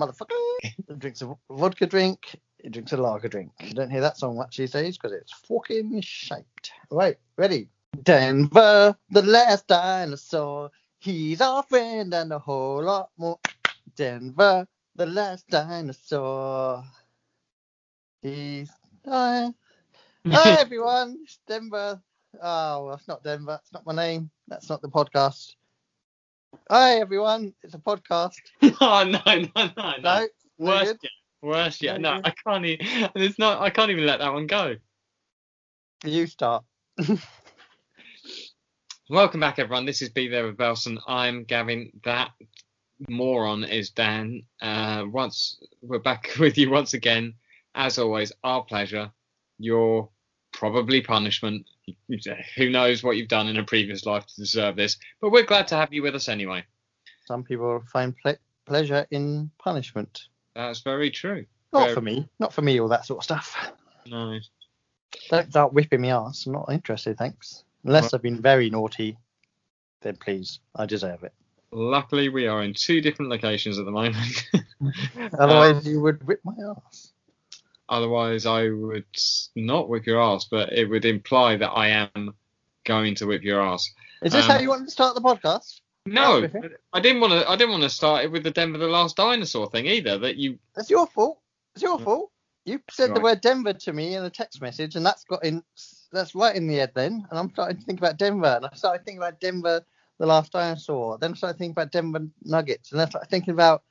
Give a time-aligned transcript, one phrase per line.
[0.00, 0.98] let's do this, motherfucker.
[0.98, 3.52] drinks a vodka drink, he drinks a lager drink.
[3.60, 6.72] You don't hear that song much these days because it's fucking shaped.
[6.90, 7.68] Right, ready?
[8.02, 10.70] Denver, the last dinosaur.
[10.98, 13.38] He's our friend and a whole lot more.
[13.94, 14.66] Denver,
[14.96, 16.84] the last dinosaur.
[18.22, 18.70] He's.
[19.06, 19.52] Hi.
[20.26, 21.18] Hi, everyone.
[21.22, 22.02] It's Denver.
[22.42, 23.58] Oh, well, it's not Denver.
[23.62, 24.30] It's not my name.
[24.48, 25.54] That's not the podcast.
[26.70, 27.54] Hi, everyone.
[27.62, 28.34] It's a podcast.
[28.80, 29.92] oh no, no, no, no.
[30.02, 30.26] No,
[30.58, 31.12] Worst yet.
[31.42, 32.00] Worst yet.
[32.00, 32.20] No No.
[32.24, 33.10] I can't even.
[33.14, 33.60] it's not.
[33.60, 34.76] I can't even let that one go.
[36.04, 36.64] You start.
[39.10, 39.84] Welcome back, everyone.
[39.84, 40.98] This is Be There with Belson.
[41.06, 41.90] I'm Gavin.
[42.04, 42.30] That
[43.08, 44.42] moron is Dan.
[44.60, 47.34] Uh, once we're back with you once again.
[47.74, 49.10] As always, our pleasure.
[49.58, 50.08] Your
[50.52, 51.66] probably punishment.
[52.56, 54.96] Who knows what you've done in a previous life to deserve this?
[55.20, 56.64] But we're glad to have you with us anyway.
[57.26, 60.28] Some people find ple- pleasure in punishment.
[60.54, 61.46] That's very true.
[61.72, 62.28] Not Very- for me.
[62.38, 63.56] Not for me, all that sort of stuff.
[64.06, 64.38] No.
[65.30, 66.46] Don't start whipping me ass.
[66.46, 67.64] I'm not interested, thanks.
[67.84, 69.16] Unless I've been very naughty,
[70.00, 71.32] then please, I deserve it.
[71.70, 74.50] Luckily, we are in two different locations at the moment.
[75.38, 76.54] Otherwise, um, you would whip my
[76.86, 77.12] ass.
[77.88, 79.06] Otherwise, I would
[79.56, 82.34] not whip your ass, but it would imply that I am
[82.84, 83.90] going to whip your ass.
[84.22, 85.80] Is this Um, how you want to start the podcast?
[86.06, 86.48] No,
[86.92, 87.48] I didn't want to.
[87.48, 90.18] I didn't want to start it with the Denver the Last Dinosaur thing either.
[90.18, 90.58] That you.
[90.74, 91.40] That's your fault.
[91.74, 92.04] It's your Mm.
[92.04, 92.32] fault.
[92.64, 95.62] You said the word Denver to me in a text message, and that's got in.
[96.12, 97.26] That's right in the head then.
[97.30, 99.84] And I'm starting to think about Denver, and I started thinking about Denver,
[100.18, 101.18] the last dinosaur.
[101.18, 103.82] Then I started thinking about Denver Nuggets, and then I started thinking about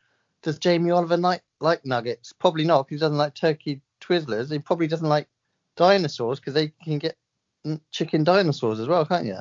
[0.44, 2.34] does Jamie Oliver Knight like nuggets?
[2.34, 4.52] Probably not, because he doesn't like turkey Twizzlers.
[4.52, 5.28] He probably doesn't like
[5.76, 7.16] dinosaurs because they can get
[7.92, 9.40] chicken dinosaurs as well, can't you?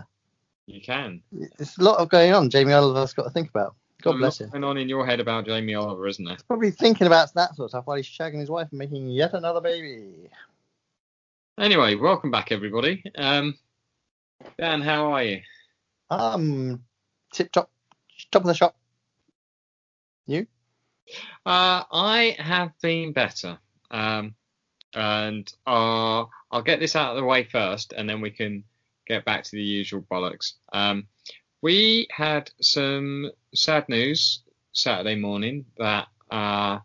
[0.67, 1.23] You can.
[1.31, 2.51] There's a lot of going on.
[2.51, 3.77] Jamie Oliver's got to think about.
[4.03, 4.51] God There's a bless lot him.
[4.51, 6.37] Going on in your head about Jamie Oliver, isn't there?
[6.49, 9.35] Probably thinking about that sort of stuff while he's shagging his wife and making yet
[9.35, 10.29] another baby.
[11.59, 13.03] Anyway, welcome back, everybody.
[13.17, 13.57] Um,
[14.59, 15.41] Dan, how are you?
[16.11, 16.83] Um,
[17.33, 17.71] tip top,
[18.31, 18.77] top of the shop.
[20.27, 20.47] You?
[21.47, 23.59] Uh, I have been better.
[23.91, 24.35] Um,
[24.97, 28.65] and uh, I'll get this out of the way first, and then we can
[29.07, 30.55] get back to the usual bollocks.
[30.73, 31.07] Um,
[31.63, 34.43] we had some sad news
[34.73, 36.79] Saturday morning that uh,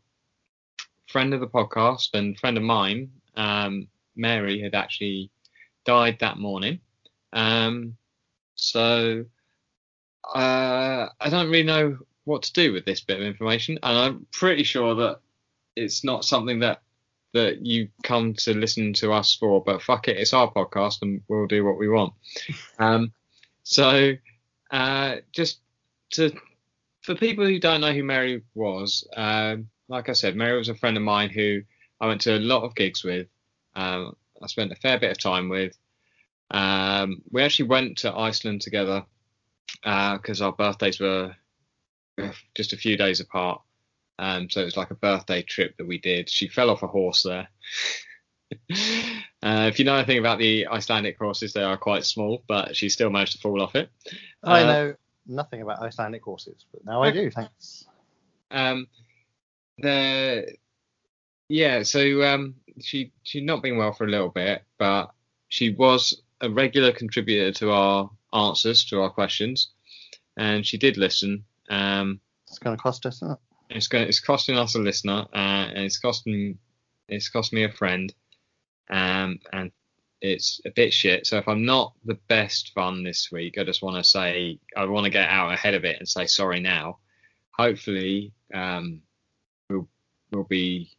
[1.07, 5.31] friend of the podcast and friend of mine, um, Mary, had actually
[5.85, 6.81] died that morning.
[7.31, 7.95] Um,
[8.55, 9.23] so
[10.35, 14.27] uh, I don't really know what to do with this bit of information, and I'm
[14.31, 15.19] pretty sure that
[15.77, 16.81] it's not something that
[17.33, 19.63] that you come to listen to us for.
[19.63, 22.13] But fuck it, it's our podcast, and we'll do what we want.
[22.79, 23.13] Um,
[23.63, 24.13] so
[24.71, 25.59] uh, just
[26.11, 26.31] to
[27.01, 30.75] for people who don't know who Mary was, um, like I said, Mary was a
[30.75, 31.61] friend of mine who
[31.99, 33.27] I went to a lot of gigs with.
[33.75, 35.77] Um, I spent a fair bit of time with.
[36.49, 39.05] Um, we actually went to Iceland together
[39.83, 41.35] because our birthdays were
[42.55, 43.61] just a few days apart.
[44.19, 46.29] Um, so it was like a birthday trip that we did.
[46.29, 47.47] She fell off a horse there.
[48.69, 52.89] uh, if you know anything about the Icelandic horses, they are quite small, but she
[52.89, 53.89] still managed to fall off it.
[54.43, 54.95] I Uh, know
[55.25, 57.31] nothing about Icelandic horses, but now I do.
[57.31, 57.87] Thanks.
[58.51, 58.87] Um,
[59.77, 60.55] the
[61.47, 65.11] yeah, so um, she she'd not been well for a little bit, but
[65.47, 69.71] she was a regular contributor to our answers to our questions,
[70.37, 71.45] and she did listen.
[71.69, 73.37] Um, It's going to cost us, isn't it?
[73.75, 76.57] It's going it's costing us a listener, uh, and it's costing
[77.07, 78.13] it's cost me a friend,
[78.89, 79.71] um, and
[80.21, 81.25] it's a bit shit.
[81.25, 84.85] So if I'm not the best fun this week, I just want to say I
[84.85, 86.99] want to get out ahead of it and say sorry now.
[87.57, 89.01] Hopefully, um,
[89.69, 89.87] we'll
[90.31, 90.91] we'll be.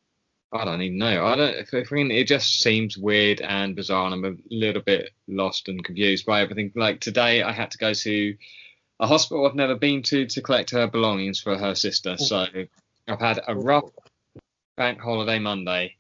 [0.55, 1.25] I don't even know.
[1.25, 1.57] I don't.
[1.57, 5.83] I think it just seems weird and bizarre, and I'm a little bit lost and
[5.83, 6.73] confused by everything.
[6.75, 8.35] Like today, I had to go to
[9.03, 12.17] a hospital I've never been to to collect her belongings for her sister.
[12.17, 12.47] So
[13.09, 13.91] I've had a rough
[14.77, 15.97] bank holiday Monday.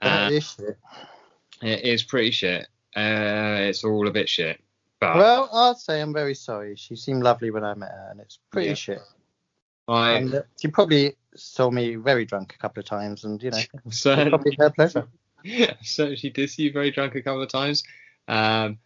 [0.00, 0.78] That Uh, shit.
[1.60, 2.68] it is pretty shit.
[2.96, 4.60] Uh, it's all a bit shit.
[5.00, 6.76] But Well, I'd say I'm very sorry.
[6.76, 8.74] She seemed lovely when I met her, and it's pretty Yeah.
[8.74, 9.00] shit.
[9.88, 13.50] I And uh, she probably saw me very drunk a couple of times, and you
[13.50, 13.58] know,
[13.90, 15.08] certainly, probably her pleasure.
[15.82, 17.82] so she did see you very drunk a couple of times.
[18.28, 18.78] Um,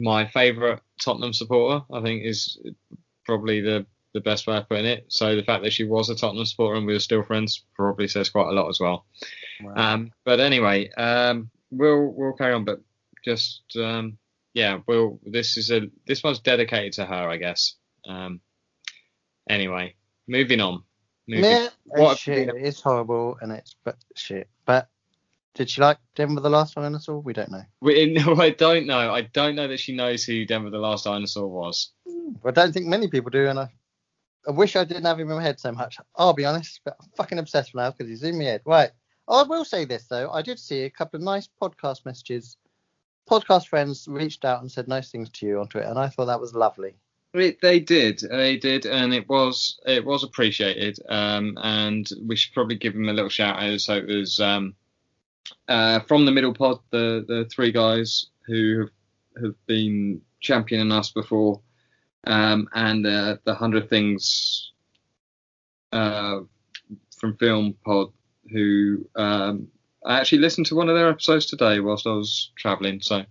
[0.00, 2.58] my favourite Tottenham supporter, I think, is
[3.24, 5.04] probably the the best way of putting it.
[5.08, 8.08] So the fact that she was a Tottenham supporter and we were still friends probably
[8.08, 9.06] says quite a lot as well.
[9.62, 9.74] Wow.
[9.76, 12.64] Um, but anyway, um, we'll we'll carry on.
[12.64, 12.80] But
[13.24, 14.18] just um,
[14.54, 17.76] yeah, we'll this is a this one's dedicated to her, I guess.
[18.06, 18.40] Um,
[19.48, 19.94] anyway,
[20.26, 20.82] moving on,
[21.28, 21.42] movie.
[21.46, 22.48] Yeah, What it's shit.
[22.48, 24.48] been- It's horrible and it's but shit.
[25.54, 27.20] Did she like Denver the Last Dinosaur?
[27.20, 27.64] We don't know.
[27.80, 29.12] We, no, I don't know.
[29.12, 31.90] I don't know that she knows who Denver the Last Dinosaur was.
[32.44, 33.68] I don't think many people do, and I,
[34.46, 35.98] I wish I didn't have him in my head so much.
[36.16, 38.62] I'll be honest, but I'm fucking obsessed with now because he's in my head.
[38.64, 38.90] Right.
[39.28, 42.56] I will say this though, I did see a couple of nice podcast messages.
[43.28, 46.26] Podcast friends reached out and said nice things to you on Twitter, and I thought
[46.26, 46.94] that was lovely.
[47.32, 50.98] It, they did, they did, and it was it was appreciated.
[51.08, 53.80] Um, and we should probably give them a little shout out.
[53.80, 54.74] So it was um,
[55.68, 61.10] uh, from the middle pod, the the three guys who have, have been championing us
[61.10, 61.60] before,
[62.26, 64.72] um, and uh, the hundred things
[65.92, 66.40] uh,
[67.16, 68.08] from film pod
[68.50, 69.68] who um,
[70.04, 73.00] I actually listened to one of their episodes today whilst I was travelling.
[73.00, 73.24] So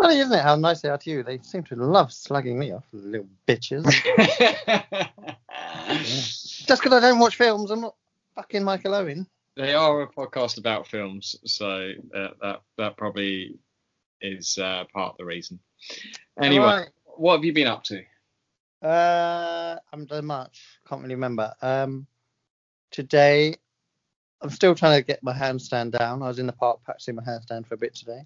[0.00, 1.22] Funny, isn't it, how nice they are to you?
[1.22, 3.84] They seem to love slugging me off, little bitches.
[6.66, 7.96] Just because I don't watch films, I'm not
[8.34, 9.26] fucking Michael Owen.
[9.56, 13.58] They are a podcast about films, so uh, that that probably
[14.20, 15.58] is uh, part of the reason.
[16.40, 16.88] Anyway, Right.
[17.04, 18.02] what have you been up to?
[18.82, 20.78] Uh, I haven't done much.
[20.88, 21.52] Can't really remember.
[21.60, 22.06] Um,
[22.90, 23.56] today,
[24.40, 26.22] I'm still trying to get my handstand down.
[26.22, 28.22] I was in the park practicing my handstand for a bit today.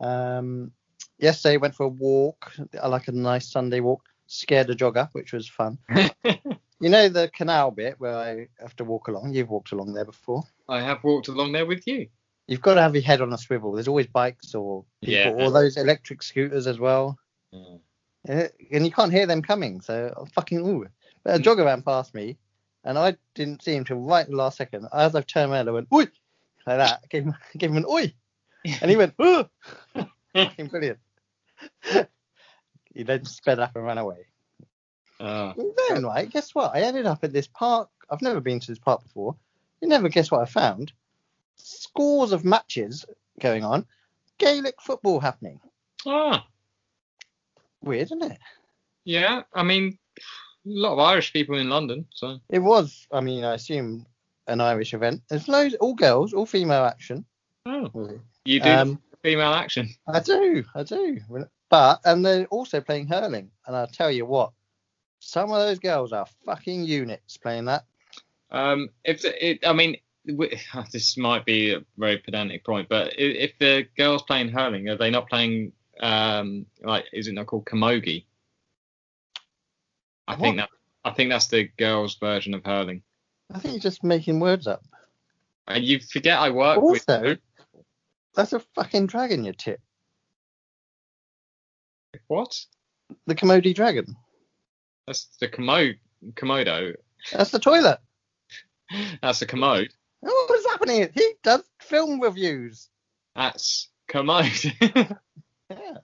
[0.00, 0.70] Um,
[1.18, 2.52] yesterday, went for a walk.
[2.80, 4.04] I like a nice Sunday walk.
[4.28, 5.78] Scared a jogger, which was fun.
[6.80, 9.32] You know the canal bit where I have to walk along.
[9.32, 10.44] You've walked along there before.
[10.68, 12.08] I have walked along there with you.
[12.48, 13.72] You've got to have your head on a swivel.
[13.72, 15.46] There's always bikes or people, Yeah.
[15.46, 17.18] or those electric scooters as well.
[18.28, 19.80] Uh, and you can't hear them coming.
[19.80, 20.86] So I'm fucking ooh.
[21.24, 21.44] But a Mm.
[21.44, 22.36] jogger ran past me,
[22.84, 24.86] and I didn't see him till right the last second.
[24.92, 26.00] As I've turned around, I went oi,
[26.66, 27.00] like that.
[27.02, 28.12] I gave him, I gave him an oi,
[28.82, 29.48] and he went ooh.
[30.34, 30.98] fucking brilliant.
[32.94, 34.26] he then sped up and ran away.
[35.18, 35.52] Uh,
[35.88, 36.74] then, right, guess what?
[36.74, 37.88] I ended up at this park.
[38.10, 39.34] I've never been to this park before.
[39.80, 40.92] You never guess what I found?
[41.56, 43.04] Scores of matches
[43.40, 43.86] going on.
[44.38, 45.60] Gaelic football happening.
[46.06, 46.46] ah,
[47.82, 48.38] Weird, isn't it?
[49.04, 49.42] yeah.
[49.54, 50.20] I mean, a
[50.64, 54.04] lot of Irish people in London, so It was, I mean, I assume
[54.48, 55.22] an Irish event.
[55.28, 57.24] There's loads, all girls, all female action.
[57.66, 59.88] oh, you do Um, female action.
[60.06, 61.20] I do, I do.
[61.68, 63.50] But, and they're also playing hurling.
[63.66, 64.52] And I'll tell you what,
[65.26, 67.84] some of those girls are fucking units playing that.
[68.50, 69.96] Um, if it, I mean,
[70.92, 75.10] this might be a very pedantic point, but if the girls playing hurling, are they
[75.10, 75.72] not playing?
[76.00, 78.26] Um, like, is it not called camogie?
[80.28, 80.68] I think that
[81.04, 83.02] I think that's the girls' version of hurling.
[83.52, 84.82] I think you're just making words up.
[85.68, 87.38] And you forget I work Also, with
[88.34, 89.80] that's a fucking dragon, you tip.
[92.28, 92.64] what?
[93.26, 94.16] The Commodi dragon.
[95.06, 95.98] That's the commode.
[96.34, 96.94] Komodo.
[97.32, 97.98] That's the toilet.
[99.22, 99.88] That's the commode.
[100.24, 101.08] Oh, what's happening?
[101.14, 102.88] He does film reviews.
[103.34, 104.72] That's commode.
[105.68, 105.96] Yeah.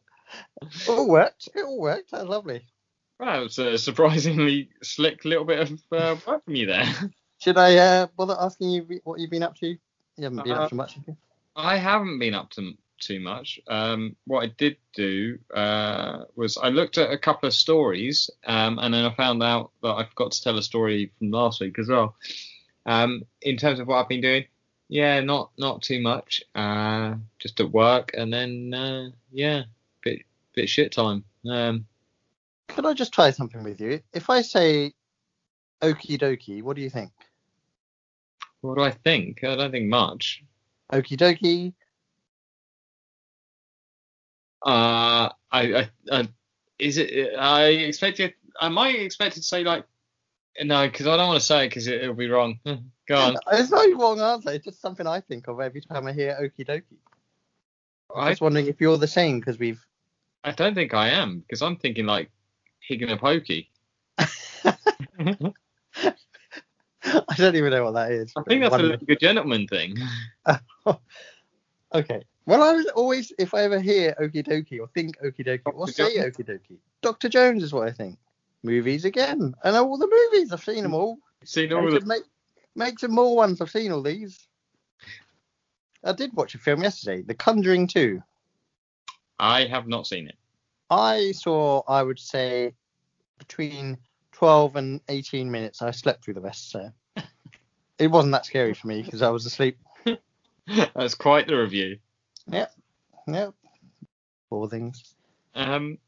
[0.62, 1.48] It all worked.
[1.54, 2.10] It all worked.
[2.10, 2.66] That's lovely.
[3.20, 6.84] Wow, it's a surprisingly slick little bit of uh, work from you there.
[7.40, 9.68] Should I uh, bother asking you what you've been up to?
[9.68, 9.78] You
[10.18, 10.94] haven't been Uh, up to much.
[10.94, 11.16] have you?
[11.54, 13.60] I haven't been up to too much.
[13.68, 18.78] Um, what I did do uh, was I looked at a couple of stories, um,
[18.78, 21.78] and then I found out that I forgot to tell a story from last week
[21.78, 22.14] as well.
[22.86, 24.44] Um, in terms of what I've been doing,
[24.88, 26.42] yeah, not not too much.
[26.54, 29.62] Uh, just at work, and then uh, yeah,
[30.02, 30.22] bit
[30.54, 31.24] bit shit time.
[31.48, 31.86] Um,
[32.68, 34.00] Could I just try something with you?
[34.12, 34.92] If I say
[35.80, 37.12] okie dokie, what do you think?
[38.62, 39.44] what do I think?
[39.44, 40.42] I don't think much.
[40.92, 41.74] Okie dokie.
[44.64, 46.28] Uh, I, I, I
[46.78, 47.34] is it?
[47.38, 48.34] I expected.
[48.60, 49.84] I might expect to say like
[50.62, 52.58] no, because I don't want to say it because it, it'll be wrong.
[53.08, 53.36] Go on.
[53.52, 54.50] It's not a wrong answer.
[54.50, 56.98] It's just something I think of every time I hear okie dokie.
[58.14, 59.84] I was wondering if you're the same because we've.
[60.44, 62.30] I don't think I am because I'm thinking like
[62.80, 63.70] higging a pokey.
[67.04, 68.32] I don't even know what that is.
[68.36, 69.96] I think that's a good gentleman thing.
[71.94, 72.22] Okay.
[72.44, 75.86] Well, I was always, if I ever hear okie dokie or think okie dokie or
[75.88, 77.28] say okie dokie, Dr.
[77.28, 78.18] Jones is what I think.
[78.64, 79.54] Movies again.
[79.62, 80.52] I know all the movies.
[80.52, 81.18] I've seen them all.
[81.44, 82.22] Seen all should the make,
[82.74, 83.60] make some more ones.
[83.60, 84.46] I've seen all these.
[86.04, 88.22] I did watch a film yesterday, The Conjuring 2.
[89.38, 90.36] I have not seen it.
[90.90, 92.74] I saw, I would say,
[93.38, 93.98] between
[94.32, 95.80] 12 and 18 minutes.
[95.80, 96.90] I slept through the rest, so
[97.98, 99.78] it wasn't that scary for me because I was asleep.
[100.66, 101.98] That's quite the review.
[102.50, 102.72] Yep.
[103.28, 103.54] Yep.
[104.48, 105.14] Four things.
[105.54, 105.98] Um,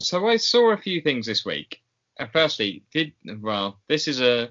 [0.00, 1.80] so I saw a few things this week.
[2.18, 3.78] Uh, firstly, did well.
[3.88, 4.50] This is a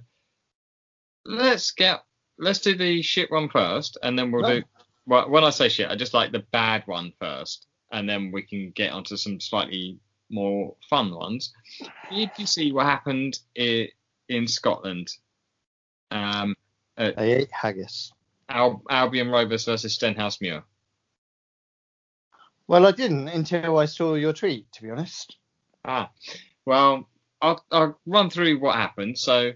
[1.26, 2.04] let's get
[2.38, 4.60] let's do the shit one first, and then we'll No.
[4.60, 4.66] do.
[5.06, 8.42] Well, when I say shit, I just like the bad one first, and then we
[8.44, 11.54] can get onto some slightly more fun ones.
[12.10, 13.92] Did you see what happened i-
[14.30, 15.10] in Scotland?
[16.10, 16.56] Um,
[16.98, 18.12] I ate haggis.
[18.50, 20.64] Al- Albion Rovers versus Stenhousemuir.
[22.68, 25.38] Well, I didn't until I saw your tweet, to be honest.
[25.86, 26.12] Ah,
[26.66, 27.10] well,
[27.42, 29.18] I'll, I'll run through what happened.
[29.18, 29.52] So,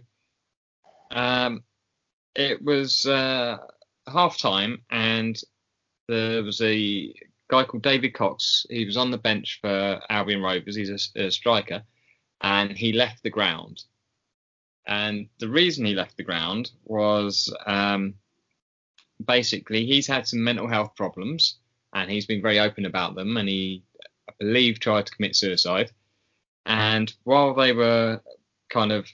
[1.12, 1.64] um,
[2.36, 3.58] it was uh,
[4.08, 5.40] half time, and
[6.08, 7.14] there was a
[7.50, 8.66] guy called David Cox.
[8.70, 10.76] He was on the bench for Albion Rovers.
[10.76, 11.84] He's a striker,
[12.42, 13.84] and he left the ground.
[14.86, 18.16] And the reason he left the ground was um,
[19.26, 21.58] basically he's had some mental health problems,
[21.94, 23.38] and he's been very open about them.
[23.38, 23.84] And he,
[24.30, 25.92] I believe, tried to commit suicide.
[26.66, 28.22] And while they were
[28.70, 29.08] kind of,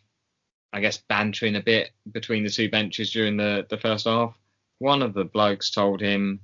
[0.71, 4.37] I guess, bantering a bit between the two benches during the, the first half,
[4.79, 6.39] one of the blokes told him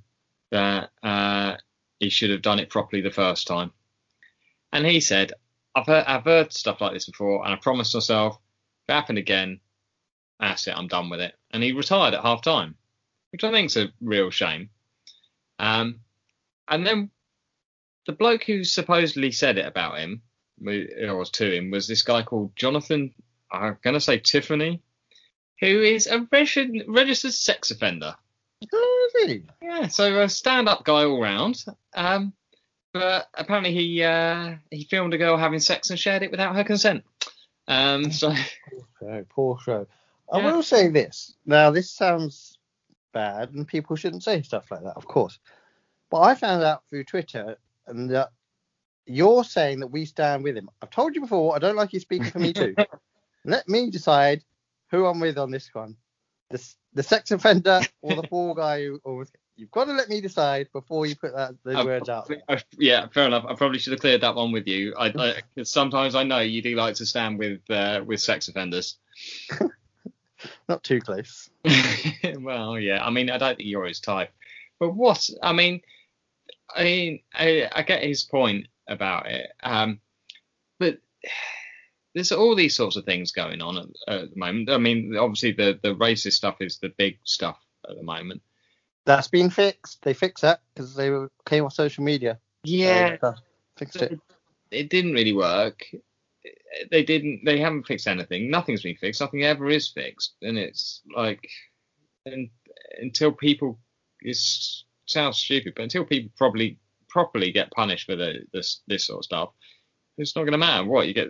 [0.50, 1.56] that uh,
[1.98, 3.72] he should have done it properly the first time.
[4.72, 5.32] And he said,
[5.74, 9.18] I've heard, I've heard stuff like this before, and I promised myself, if it happened
[9.18, 9.60] again,
[10.38, 11.34] that's it, I'm done with it.
[11.50, 12.76] And he retired at half time,
[13.32, 14.70] which I think is a real shame.
[15.58, 16.00] Um,
[16.70, 17.10] and then
[18.06, 20.22] the bloke who supposedly said it about him,
[20.60, 23.12] was to him, was this guy called Jonathan,
[23.52, 24.80] I'm going to say Tiffany,
[25.60, 28.14] who is a reg- registered sex offender.
[28.72, 29.44] Oh, really?
[29.62, 31.64] Yeah, so a stand-up guy all round.
[31.94, 32.32] Um,
[32.92, 36.64] but apparently he uh, he filmed a girl having sex and shared it without her
[36.64, 37.04] consent.
[37.68, 38.30] Um, so
[38.70, 39.24] Poor show.
[39.30, 39.86] Poor show.
[40.32, 40.52] I Yeah.
[40.52, 41.34] will say this.
[41.46, 42.58] Now, this sounds
[43.12, 45.38] bad, and people shouldn't say stuff like that, of course.
[46.10, 48.30] But I found out through Twitter, and that
[49.06, 50.68] you're saying that we stand with him.
[50.82, 51.54] I've told you before.
[51.54, 52.74] I don't like you speaking for me too.
[53.44, 54.42] Let me decide
[54.90, 55.96] who I'm with on this one.
[56.50, 56.62] The,
[56.94, 59.00] the sex offender or the poor guy who.
[59.04, 59.26] Or,
[59.56, 62.30] you've got to let me decide before you put that those words out.
[62.48, 63.44] I- yeah, fair enough.
[63.48, 64.94] I probably should have cleared that one with you.
[64.98, 68.96] I, I sometimes I know you do like to stand with uh, with sex offenders.
[70.68, 71.50] Not too close.
[72.40, 73.04] well, yeah.
[73.04, 74.32] I mean, I don't think you're his type.
[74.78, 75.28] But what?
[75.42, 75.82] I mean,
[76.74, 79.50] I mean, I, I get his point about it.
[79.62, 80.00] Um,
[80.78, 80.98] but
[82.14, 84.70] there's all these sorts of things going on at, at the moment.
[84.70, 87.58] I mean, obviously the the racist stuff is the big stuff
[87.88, 88.42] at the moment.
[89.06, 90.02] That's been fixed.
[90.02, 92.38] They fixed that because they were, came off social media.
[92.64, 93.34] Yeah, So,
[93.76, 94.20] fixed it.
[94.70, 95.84] it didn't really work.
[96.90, 97.44] They didn't.
[97.44, 98.50] They haven't fixed anything.
[98.50, 99.20] Nothing's been fixed.
[99.20, 100.34] Nothing ever is fixed.
[100.42, 101.48] And it's like,
[102.26, 102.50] and
[103.00, 103.78] until people,
[104.20, 104.36] it
[105.10, 109.24] sounds stupid, but until people probably properly get punished for the, this this sort of
[109.24, 109.50] stuff,
[110.18, 110.84] it's not going to matter.
[110.84, 111.28] What you get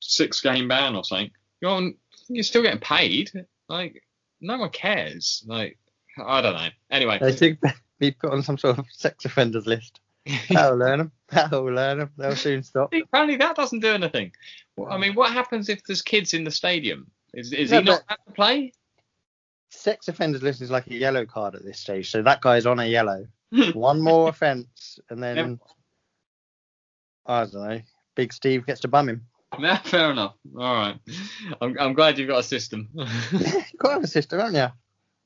[0.00, 1.30] six game ban or something.
[1.60, 1.94] You're on,
[2.28, 3.30] you're still getting paid.
[3.68, 4.02] Like
[4.40, 5.44] no one cares.
[5.46, 5.78] Like
[6.24, 6.68] I don't know.
[6.90, 7.58] Anyway, They should
[7.98, 10.00] be put on some sort of sex offenders list.
[10.50, 11.12] That'll learn them.
[11.28, 12.10] That'll learn them.
[12.16, 12.92] They'll soon stop.
[13.02, 14.32] Apparently that doesn't do anything.
[14.76, 17.10] Well, I mean, what happens if there's kids in the stadium?
[17.34, 18.72] Is, is No, he not allowed to play?
[19.70, 22.10] Sex offenders list is like a yellow card at this stage.
[22.10, 23.26] So that guy's on a yellow.
[23.72, 25.58] One more offence, and then Yep.
[27.26, 27.80] I don't know.
[28.14, 29.26] Big Steve gets to bum him.
[29.58, 30.34] Yeah, fair enough.
[30.58, 30.98] All right.
[31.62, 32.90] I'm, I'm glad you've got a system.
[33.32, 34.68] You've got a system, haven't you?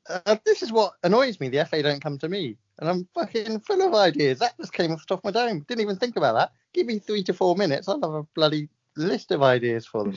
[0.09, 1.49] Uh, this is what annoys me.
[1.49, 4.39] The FA don't come to me, and I'm fucking full of ideas.
[4.39, 5.65] That just came off the top of my dome.
[5.67, 6.53] Didn't even think about that.
[6.73, 7.89] Give me three to four minutes.
[7.89, 10.17] I'll have a bloody list of ideas for them.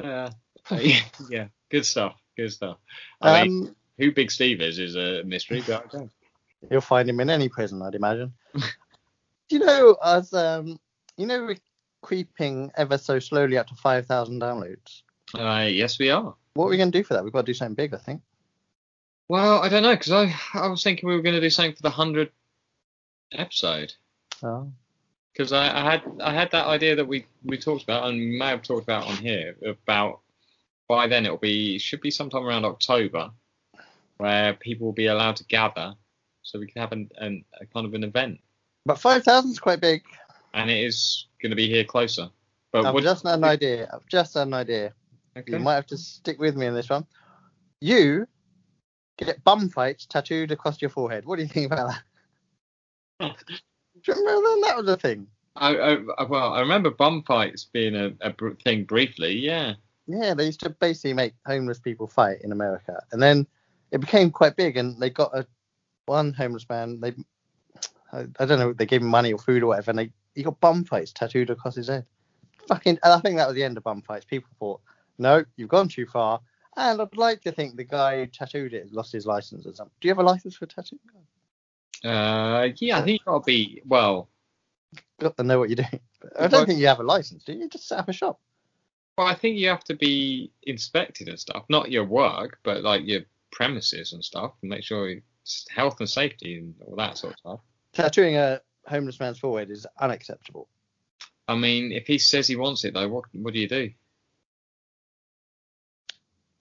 [0.00, 0.30] yeah.
[1.28, 1.46] yeah.
[1.68, 2.14] Good stuff.
[2.36, 2.78] Good stuff.
[3.20, 6.08] I mean, Um, who Big Steve is is a mystery, but okay.
[6.70, 8.32] You'll find him in any prison, I'd imagine.
[8.54, 8.62] Do
[9.50, 10.78] you know, as um,
[11.16, 11.56] you know, we're
[12.02, 15.02] creeping ever so slowly up to five thousand downloads.
[15.34, 16.34] Uh, yes, we are.
[16.54, 17.24] What are we going to do for that?
[17.24, 18.22] We've got to do something big, I think.
[19.28, 21.74] Well, I don't know because I I was thinking we were going to do something
[21.74, 22.30] for the hundred
[23.32, 23.92] episode.
[24.42, 24.70] Oh.
[25.32, 28.48] because I, I had I had that idea that we we talked about and may
[28.48, 30.20] have talked about on here about
[30.88, 33.30] by then it'll be it should be sometime around October
[34.18, 35.92] where people will be allowed to gather
[36.42, 38.38] so we can have an, an a kind of an event
[38.84, 40.02] But five thousand is quite big.
[40.54, 42.28] and it is going to be here closer.
[42.72, 43.88] But I've what just had an idea.
[43.92, 44.92] I've just had an idea.
[45.36, 45.52] okay.
[45.52, 47.06] You might have to stick with me in this one.
[47.80, 48.26] You
[49.18, 51.24] get bum fights tattooed across your forehead.
[51.26, 51.92] What do you think about
[53.20, 53.36] that?
[54.04, 55.26] Do you remember when that was a thing?
[55.56, 55.74] I,
[56.18, 59.32] I, well, I remember bum fights being a, a br- thing briefly.
[59.38, 59.74] Yeah.
[60.06, 63.46] Yeah, they used to basically make homeless people fight in America, and then
[63.90, 65.46] it became quite big, and they got a
[66.06, 67.00] one homeless man.
[67.00, 67.12] They,
[68.12, 70.42] I, I don't know, they gave him money or food or whatever, and they he
[70.42, 72.04] got bum fights tattooed across his head.
[72.68, 74.24] Fucking, and I think that was the end of bum fights.
[74.24, 74.80] People thought,
[75.18, 76.40] no, you've gone too far,
[76.76, 79.94] And I'd like to think the guy who tattooed it lost his license or something.
[80.00, 81.00] Do you have a license for tattooing?
[82.04, 84.28] Uh, yeah, I think you got to be well.
[85.20, 86.00] Got to know what you're doing.
[86.38, 87.60] I don't think you have a license, do you?
[87.60, 88.38] You Just set up a shop.
[89.16, 93.06] Well, I think you have to be inspected and stuff, not your work, but like
[93.06, 95.14] your premises and stuff, and make sure
[95.74, 97.60] health and safety and all that sort of stuff.
[97.94, 100.68] Tattooing a homeless man's forehead is unacceptable.
[101.48, 103.90] I mean, if he says he wants it though, what what do you do?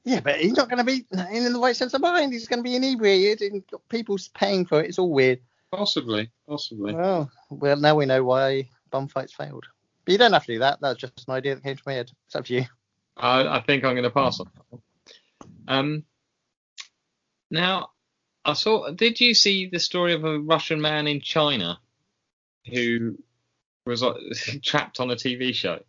[0.05, 2.31] Yeah, but he's not going to be in the right sense of mind.
[2.31, 4.87] He's going to be inebriated and got people paying for it.
[4.87, 5.39] It's all weird.
[5.71, 6.93] Possibly, possibly.
[6.93, 9.65] Well, well, now we know why bum fights failed.
[10.05, 10.79] But you don't have to do that.
[10.81, 12.11] That's just an idea that came to my head.
[12.27, 12.65] It's up to you.
[13.17, 14.81] I, I think I'm going to pass on that one.
[15.67, 16.03] Um,
[17.49, 17.89] now,
[18.43, 18.91] I saw.
[18.91, 21.79] Did you see the story of a Russian man in China
[22.71, 23.17] who
[23.85, 24.13] was uh,
[24.63, 25.79] trapped on a TV show?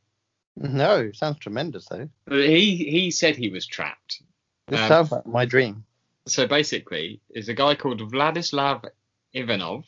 [0.57, 2.09] No, sounds tremendous though.
[2.31, 4.23] He he said he was trapped.
[4.69, 5.85] This Um, sounds like my dream.
[6.27, 8.87] So basically, is a guy called Vladislav
[9.35, 9.85] Ivanov.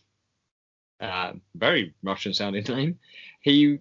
[1.01, 2.99] Uh, very Russian sounding name.
[3.41, 3.79] He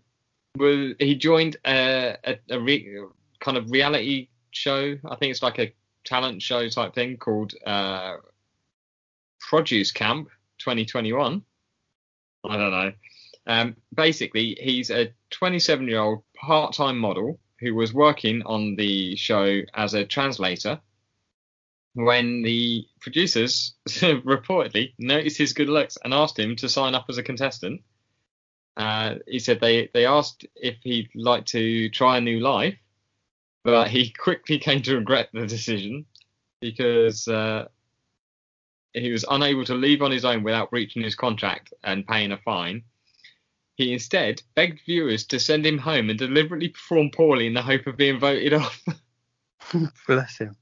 [0.57, 3.03] was he joined a, a, a re,
[3.39, 4.97] kind of reality show.
[5.05, 5.73] I think it's like a
[6.05, 8.15] talent show type thing called uh,
[9.39, 11.43] Produce Camp 2021.
[12.49, 12.91] I don't know.
[13.47, 19.15] Um, basically, he's a 27 year old part time model who was working on the
[19.15, 20.79] show as a translator
[21.93, 27.17] when the producers reportedly noticed his good looks and asked him to sign up as
[27.17, 27.81] a contestant.
[28.77, 32.77] Uh, he said they, they asked if he'd like to try a new life,
[33.63, 36.05] but he quickly came to regret the decision
[36.61, 37.67] because uh,
[38.93, 42.37] he was unable to leave on his own without breaching his contract and paying a
[42.37, 42.83] fine.
[43.75, 47.87] He instead begged viewers to send him home and deliberately perform poorly in the hope
[47.87, 48.83] of being voted off.
[50.07, 50.55] Bless him.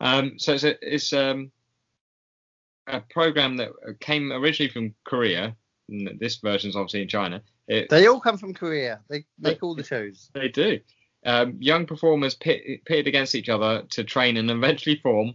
[0.00, 1.50] um, so it's a, it's um,
[2.86, 5.56] a program that came originally from Korea.
[5.90, 7.42] And This version's obviously in China.
[7.68, 9.00] It, They all come from Korea.
[9.08, 10.30] They make all the shows.
[10.34, 10.80] they do.
[11.26, 15.34] Um, young performers pit, pitted against each other to train and eventually form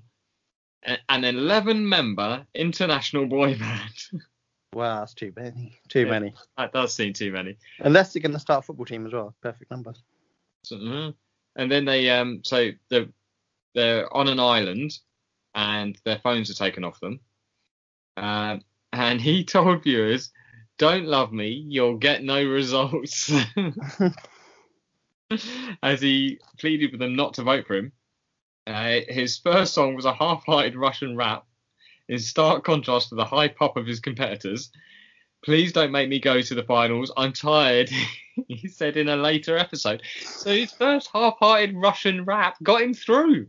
[0.86, 3.94] a- an 11 member international boy band.
[4.74, 5.78] Wow, that's too many.
[5.90, 6.10] Too Yeah.
[6.10, 6.34] many.
[6.58, 7.58] that does seem too many.
[7.80, 9.36] Unless they're going to start a football team as well.
[9.42, 9.94] Perfect number.
[10.64, 11.14] So, mhm.
[11.56, 13.10] And then they um so the
[13.76, 14.98] they're on an island
[15.54, 17.20] and their phones are taken off them.
[18.18, 20.32] Um, and he told viewers,
[20.78, 23.32] "Don't love me, you'll get no results."
[25.82, 27.92] As he pleaded with them not to vote for him.
[28.68, 31.46] Uh, his first song was a half-hearted Russian rap,
[32.08, 34.72] in stark contrast to the high pop of his competitors.
[35.44, 37.12] Please don't make me go to the finals.
[37.16, 37.90] I'm tired,
[38.48, 40.02] he said in a later episode.
[40.20, 43.48] So his first half-hearted Russian rap got him through.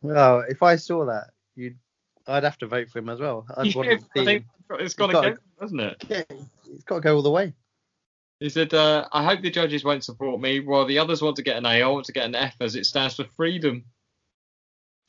[0.00, 1.78] Well, if I saw that, you'd,
[2.26, 3.46] I'd have to vote for him as well.
[3.56, 4.44] I'd want Yeah, to I see
[4.80, 6.04] it's got to go, doesn't it?
[6.08, 6.22] Yeah,
[6.70, 7.54] he's got to go all the way.
[8.40, 11.42] He said, uh, "I hope the judges won't support me, while the others want to
[11.42, 11.82] get an A.
[11.82, 13.84] I want to get an F, as it stands for freedom."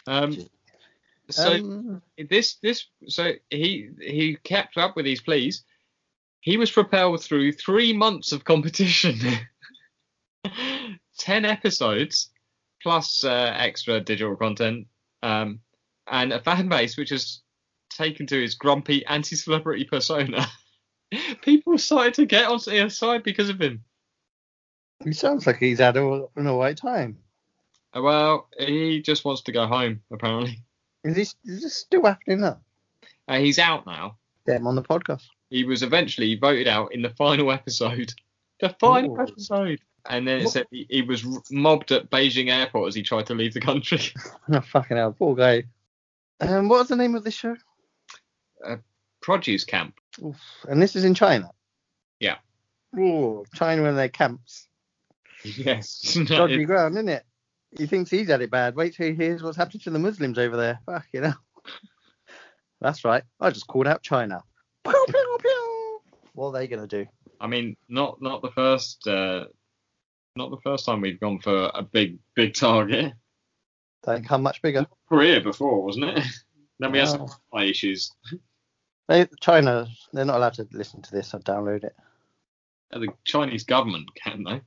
[0.08, 0.38] Um,
[1.30, 5.64] so Um, this this so he he kept up with these pleas.
[6.40, 9.16] He was propelled through three months of competition,
[11.18, 12.30] ten episodes
[12.82, 14.88] plus uh, extra digital content,
[15.24, 15.60] um,
[16.08, 17.42] and a fan base which has
[17.96, 20.46] taken to his grumpy anti-celebrity persona.
[21.42, 23.84] People started to get onto his side because of him.
[25.04, 27.18] he sounds like he's had a, an all right time.
[27.96, 30.02] Uh, Well, he just wants to go home.
[30.12, 30.60] Apparently,
[31.04, 32.60] Is this, is this still happening now?
[33.28, 34.18] uh, he's out now.
[34.46, 35.24] Get him on the podcast.
[35.50, 38.14] he was eventually voted out in the final episode.
[38.62, 39.22] The final Ooh.
[39.22, 39.82] episode.
[40.10, 43.26] And then it What- said he, he was mobbed at Beijing airport as he tried
[43.26, 44.00] to leave the country.
[44.50, 45.64] Oh, fucking hell, poor guy.
[46.40, 47.58] Um, what was the name of this show?
[48.66, 48.80] A
[49.22, 49.96] produce camp.
[50.24, 50.40] Oof.
[50.68, 51.50] And this is in China.
[52.20, 52.38] Yeah.
[52.98, 54.68] Oh, China and their camps.
[55.44, 56.18] Yes.
[56.28, 57.24] Dodgy ground, isn't it?
[57.78, 58.76] He thinks he's had it bad.
[58.76, 60.80] Wait till he hears what's happened to the Muslims over there.
[60.86, 61.34] Fuck you know.
[62.82, 63.24] That's right.
[63.40, 64.44] I just called out China.
[64.84, 66.02] Pew, pew, pew.
[66.34, 67.06] What are they gonna do?
[67.40, 69.46] I mean, not not the first uh,
[70.36, 73.14] not the first time we've gone for a big big target.
[74.04, 74.86] Don't come much bigger.
[75.10, 76.24] Korea before, wasn't it?
[76.80, 78.12] then we had some supply issues.
[79.08, 81.34] They, China, they're not allowed to listen to this.
[81.34, 81.96] I'll download it.
[82.92, 84.62] The Chinese government can though.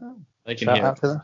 [0.00, 0.16] Oh.
[0.44, 0.86] They can Shout hear.
[0.86, 1.22] out to them.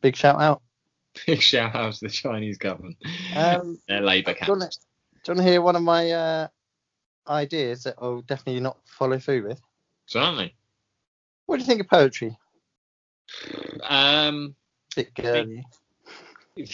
[0.00, 0.62] Big shout out.
[1.26, 2.96] Big shout out to the Chinese government.
[3.36, 6.10] Um, Their Labour do you want to, do you want to hear one of my
[6.10, 6.48] uh,
[7.28, 9.60] ideas that I'll definitely not follow through with?
[10.06, 10.54] Certainly.
[11.46, 12.36] What do you think of poetry?
[13.84, 14.54] Um,
[14.96, 15.64] Bit girly.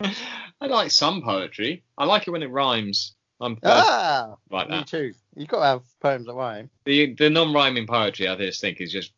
[0.00, 1.84] I like some poetry.
[1.96, 3.14] I like it when it rhymes.
[3.42, 4.86] I'm Ah, like me that.
[4.86, 5.12] too.
[5.34, 6.70] You've got to have poems that rhyme.
[6.84, 9.12] The the non-rhyming poetry, I just think, is just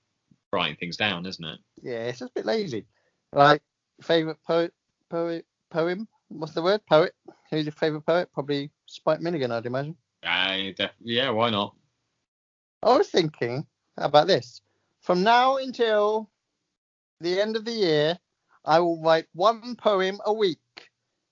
[0.53, 1.59] writing things down, isn't it?
[1.83, 2.87] Yeah, it's just a bit lazy.
[3.33, 3.63] Like
[4.03, 4.73] favorite poet,
[5.11, 6.09] poet, poem.
[6.29, 6.81] What's the word?
[6.87, 7.13] Poet.
[7.51, 8.33] Who's your favorite poet?
[8.33, 9.97] Probably Spike Milligan, I'd imagine.
[10.23, 11.75] I def- yeah, why not?
[12.83, 13.67] I was thinking,
[13.99, 14.63] about this?
[15.03, 16.31] From now until
[17.21, 18.19] the end of the year,
[18.65, 20.59] I will write one poem a week.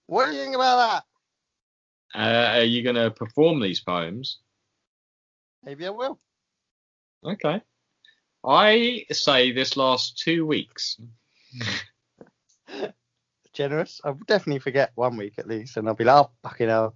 [0.07, 1.05] What do you think about that?
[2.15, 4.39] Uh, are you going to perform these poems?
[5.65, 6.19] Maybe I will.
[7.25, 7.63] Okay.
[8.45, 11.01] I say this last two weeks.
[13.53, 14.01] Generous.
[14.05, 16.95] I'll definitely forget one week at least, and I'll be like, oh, fucking hell.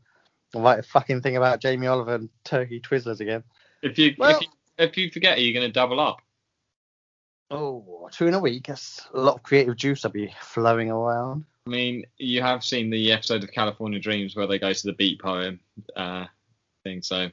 [0.55, 3.44] I'll write a fucking thing about Jamie Oliver and turkey twizzlers again.
[3.83, 4.48] If you Well- if you,
[4.79, 6.20] if you forget, are you going to double up?
[7.50, 8.66] Oh, two in a week.
[8.66, 11.44] That's a lot of creative juice I'll be flowing around.
[11.66, 14.92] I mean, you have seen the episode of California Dreams where they go to the
[14.92, 15.59] beat poem
[15.96, 16.26] uh,
[16.85, 17.29] thing, so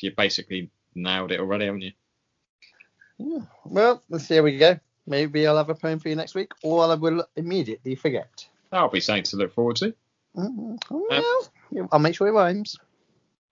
[0.00, 1.92] you basically nailed it already, haven't you?
[3.18, 3.40] Yeah.
[3.64, 4.78] Well, let's see how we go.
[5.06, 8.46] Maybe I'll have a poem for you next week, or I will immediately forget.
[8.70, 9.94] That'll be something to look forward to.
[10.36, 12.76] Mm, Well, yeah, I'll make sure it rhymes.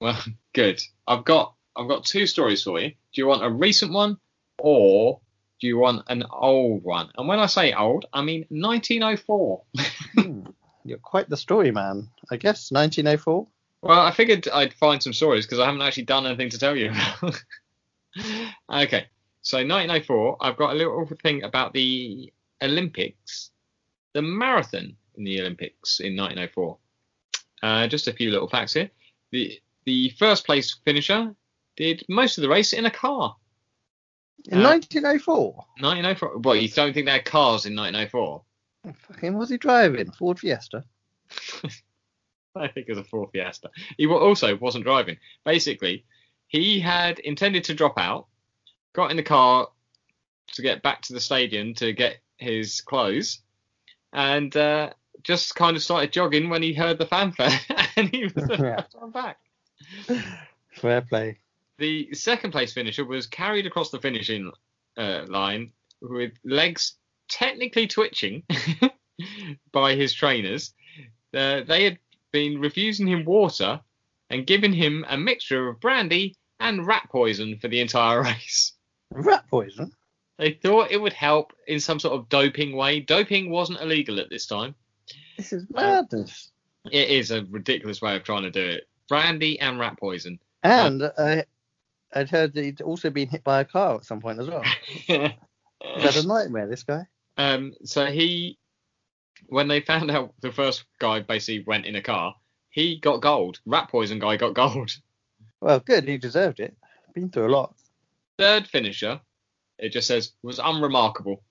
[0.00, 0.22] Well,
[0.52, 0.82] good.
[1.08, 2.90] I've got I've got two stories for you.
[2.90, 4.18] Do you want a recent one
[4.58, 5.20] or
[5.60, 7.10] do you want an old one?
[7.16, 9.62] And when I say old, I mean 1904.
[10.14, 10.46] Hmm,
[10.84, 12.08] You're quite the story man.
[12.30, 13.46] I guess 1904.
[13.82, 16.76] Well, I figured I'd find some stories because I haven't actually done anything to tell
[16.76, 16.90] you.
[18.70, 19.06] okay,
[19.42, 23.50] so 1904, I've got a little thing about the Olympics,
[24.12, 26.78] the marathon in the Olympics in 1904.
[27.62, 28.90] Uh, just a few little facts here.
[29.30, 31.34] The the first place finisher
[31.76, 33.36] did most of the race in a car.
[34.48, 35.54] In Uh, 1904.
[35.80, 36.38] 1904.
[36.38, 38.42] Well, you don't think they had cars in 1904?
[39.08, 40.10] Fucking was he driving?
[40.12, 40.84] Ford Fiesta.
[42.54, 43.70] I think it was a Ford Fiesta.
[43.98, 45.16] He also wasn't driving.
[45.44, 46.04] Basically,
[46.46, 48.26] he had intended to drop out,
[48.92, 49.68] got in the car
[50.52, 53.40] to get back to the stadium to get his clothes,
[54.12, 54.90] and uh,
[55.24, 57.50] just kind of started jogging when he heard the fanfare,
[57.96, 58.76] and he was the Yeah.
[58.82, 59.38] first one back.
[60.74, 61.38] Fair play.
[61.78, 64.50] The second place finisher was carried across the finishing
[64.96, 66.94] uh, line with legs
[67.28, 68.42] technically twitching
[69.72, 70.72] by his trainers.
[71.34, 71.98] Uh, they had
[72.32, 73.80] been refusing him water
[74.30, 78.72] and giving him a mixture of brandy and rat poison for the entire race.
[79.10, 79.92] Rat poison.
[80.38, 83.00] They thought it would help in some sort of doping way.
[83.00, 84.74] Doping wasn't illegal at this time.
[85.36, 86.50] This is madness.
[86.90, 88.88] It is a ridiculous way of trying to do it.
[89.08, 90.38] Brandy and rat poison.
[90.62, 91.42] And uh,
[92.16, 94.62] I'd heard that he'd also been hit by a car at some point as well.
[95.06, 97.06] He's had a nightmare, this guy.
[97.36, 98.58] Um, so he,
[99.48, 102.34] when they found out the first guy basically went in a car,
[102.70, 103.60] he got gold.
[103.66, 104.90] Rat poison guy got gold.
[105.60, 106.08] Well, good.
[106.08, 106.76] He deserved it.
[107.14, 107.74] Been through a lot.
[108.38, 109.20] Third finisher,
[109.78, 111.42] it just says was unremarkable.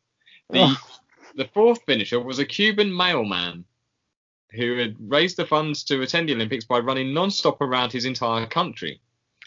[0.49, 0.77] The Oh,
[1.35, 3.65] the fourth finisher was a Cuban mailman
[4.51, 8.45] who had raised the funds to attend the Olympics by running non-stop around his entire
[8.47, 9.01] country.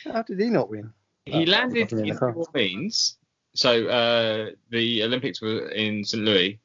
[0.04, 0.92] how did he not win?
[1.30, 2.32] He Oh, landed in in the car.
[2.32, 3.16] New Orleans.
[3.54, 6.22] So uh, the Olympics were in St.
[6.22, 6.60] Louis.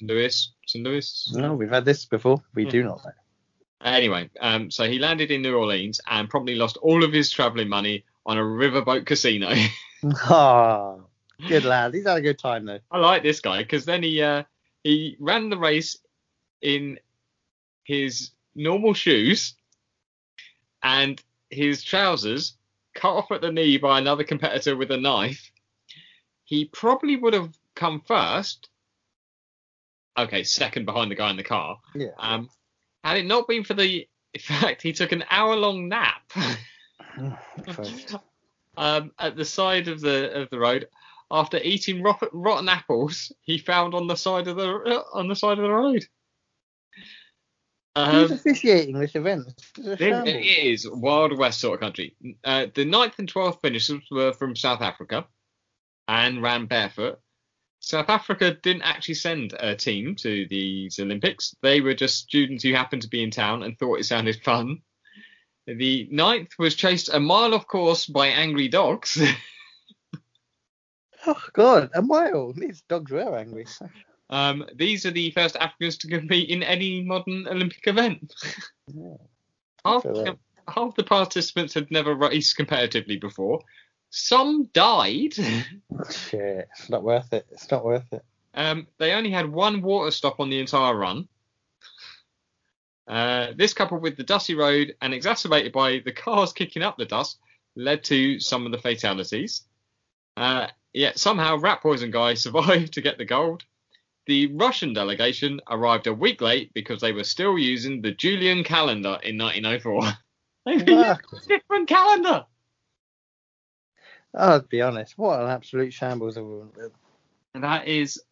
[0.00, 0.84] Louis, St.
[0.84, 1.32] Louis.
[1.34, 2.42] No, we've had this before.
[2.54, 3.10] We do not know.
[3.84, 7.68] Anyway, um, so he landed in New Orleans and promptly lost all of his travelling
[7.68, 9.52] money on a riverboat casino.
[10.24, 10.96] Ah,
[11.48, 11.94] good lad.
[11.94, 12.80] He's had a good time though.
[12.90, 14.42] I like this guy because then he uh,
[14.82, 15.96] he ran the race
[16.60, 16.98] in
[17.84, 19.54] his normal shoes
[20.82, 22.54] and his trousers
[22.94, 25.50] cut off at the knee by another competitor with a knife.
[26.44, 28.68] He probably would have come first.
[30.18, 31.78] Okay, second behind the guy in the car.
[31.94, 32.08] Yeah.
[32.18, 32.50] Um,
[33.02, 34.06] had it not been for the
[34.40, 36.22] fact he took an hour long nap
[38.76, 40.86] um, at the side of the of the road
[41.30, 45.36] after eating rot- rotten apples he found on the side of the uh, on the
[45.36, 46.04] side of the road.
[47.96, 49.46] Who's Um, officiating this event?
[49.76, 52.16] This is it, it is Wild West sort of country.
[52.42, 55.26] Uh, the ninth and twelfth finishers were from South Africa
[56.08, 57.20] and ran barefoot.
[57.80, 61.54] South Africa didn't actually send a team to these Olympics.
[61.62, 64.82] They were just students who happened to be in town and thought it sounded fun.
[65.66, 69.20] The ninth was chased a mile off course by angry dogs.
[71.24, 72.52] Oh God, a mile.
[72.52, 73.64] These dogs were angry.
[74.32, 78.34] Um, these are the first Africans to compete in any modern Olympic event.
[78.86, 79.16] Yeah.
[79.84, 80.06] half,
[80.66, 83.60] half the participants had never raced competitively before.
[84.08, 85.34] Some died.
[86.10, 87.46] Shit, it's not worth it.
[87.50, 88.24] It's not worth it.
[88.54, 91.28] Um, they only had one water stop on the entire run.
[93.06, 97.04] Uh, this, coupled with the dusty road and exacerbated by the cars kicking up the
[97.04, 97.38] dust,
[97.76, 99.62] led to some of the fatalities.
[100.38, 103.64] Uh, yet somehow Rat Poison Guy survived to get the gold.
[104.26, 109.18] The Russian delegation arrived a week late because they were still using the Julian calendar
[109.22, 110.02] in 1904.
[110.64, 111.18] They Wow.
[111.32, 112.46] a different calendar.
[114.32, 115.18] I'll be honest.
[115.18, 116.90] What an absolute shambles of a
[117.54, 118.22] And that is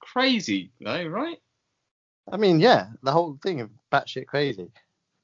[0.00, 1.38] crazy, though, right?
[2.30, 4.70] I mean, yeah, the whole thing is batshit crazy.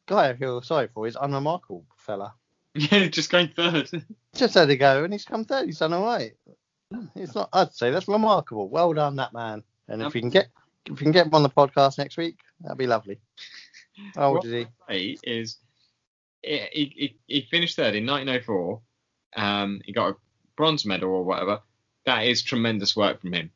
[0.06, 2.34] Guy I feel sorry for is unremarkable fella.
[2.74, 3.90] Yeah, just going third.
[4.34, 5.66] Just had to go and he's come third.
[5.66, 6.32] He's done all right.
[7.14, 7.50] It's not.
[7.52, 8.66] I'd say that's remarkable.
[8.70, 9.62] Well done, that man.
[9.88, 10.48] And if we can get
[10.86, 13.20] if we can get him on the podcast next week, that'd be lovely.
[14.16, 15.18] Old What- is he?
[15.22, 15.56] Is
[16.42, 18.80] he, he, he finished third in 1904.
[19.36, 20.16] Um, he got a
[20.56, 21.60] bronze medal or whatever.
[22.04, 23.50] That is tremendous work from him.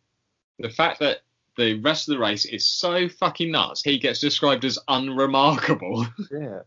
[0.60, 1.18] The fact that
[1.56, 6.06] the rest of the race is so fucking nuts, he gets described as unremarkable.
[6.30, 6.60] Yeah.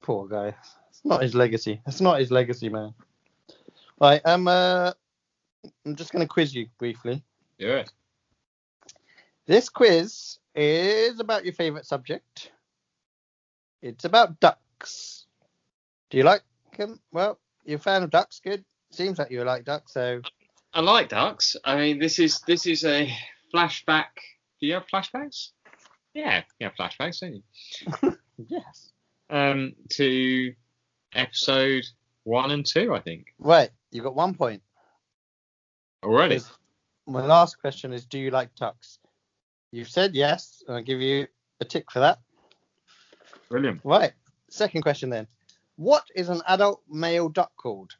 [0.00, 0.54] Poor guy.
[0.90, 1.80] It's not his legacy.
[1.86, 2.94] It's not his legacy, man.
[4.00, 4.22] Right.
[4.24, 4.46] Um.
[4.48, 4.92] Uh,
[5.84, 7.22] I'm just going to quiz you briefly.
[7.58, 7.84] yeah.
[9.48, 12.52] This quiz is about your favourite subject.
[13.80, 15.24] It's about ducks.
[16.10, 16.42] Do you like
[16.76, 17.00] them?
[17.12, 18.40] Well, you're a fan of ducks.
[18.44, 18.62] Good.
[18.90, 19.94] Seems like you like ducks.
[19.94, 20.20] So
[20.74, 21.56] I like ducks.
[21.64, 23.10] I mean, this is this is a
[23.54, 24.12] flashback.
[24.60, 25.52] Do you have flashbacks?
[26.12, 28.16] Yeah, you have flashbacks, don't you?
[28.48, 28.92] yes.
[29.30, 30.52] Um, to
[31.14, 31.86] episode
[32.24, 33.28] one and two, I think.
[33.38, 33.70] Right.
[33.92, 34.60] You got one point.
[36.04, 36.40] Already.
[37.06, 38.98] My last question is: Do you like ducks?
[39.70, 41.26] You've said yes, and I'll give you
[41.60, 42.18] a tick for that.
[43.48, 43.80] Brilliant.
[43.84, 44.12] Right.
[44.50, 45.26] Second question then.
[45.76, 47.92] What is an adult male duck called?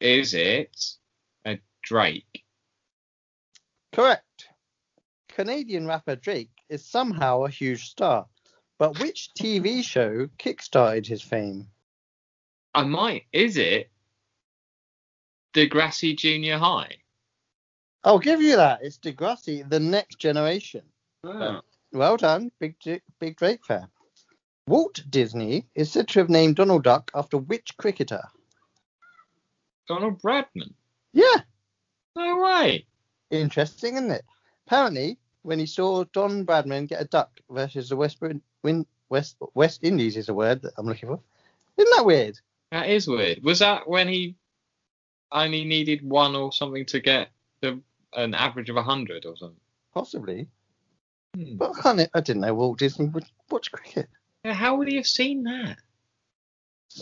[0.00, 0.76] Is it
[1.46, 2.44] a Drake?
[3.92, 4.48] Correct.
[5.28, 8.26] Canadian rapper Drake is somehow a huge star,
[8.78, 11.68] but which TV show kickstarted his fame?
[12.74, 13.24] I might.
[13.32, 13.90] Is it
[15.54, 16.96] Degrassi Junior High?
[18.06, 18.78] I'll give you that.
[18.82, 20.82] It's Degrassi, the next generation.
[21.24, 21.60] Oh.
[21.92, 22.76] Well done, big
[23.18, 23.88] big Drake fan.
[24.68, 28.22] Walt Disney is said to have named Donald Duck after which cricketer?
[29.88, 30.72] Donald Bradman.
[31.12, 31.40] Yeah,
[32.16, 32.86] No way.
[33.30, 34.24] interesting, isn't it?
[34.66, 38.18] Apparently, when he saw Don Bradman get a duck versus the West
[38.62, 41.20] Win- West West Indies is a word that I'm looking for.
[41.76, 42.38] Isn't that weird?
[42.72, 43.42] That is weird.
[43.44, 44.34] Was that when he
[45.32, 47.80] only needed one or something to get the
[48.16, 49.60] an average of hundred or something?
[49.94, 50.48] Possibly,
[51.34, 51.56] Hmm.
[51.56, 52.08] but I.
[52.14, 54.08] I didn't know Walt Disney would watch cricket.
[54.44, 55.78] Yeah, How would he have seen that?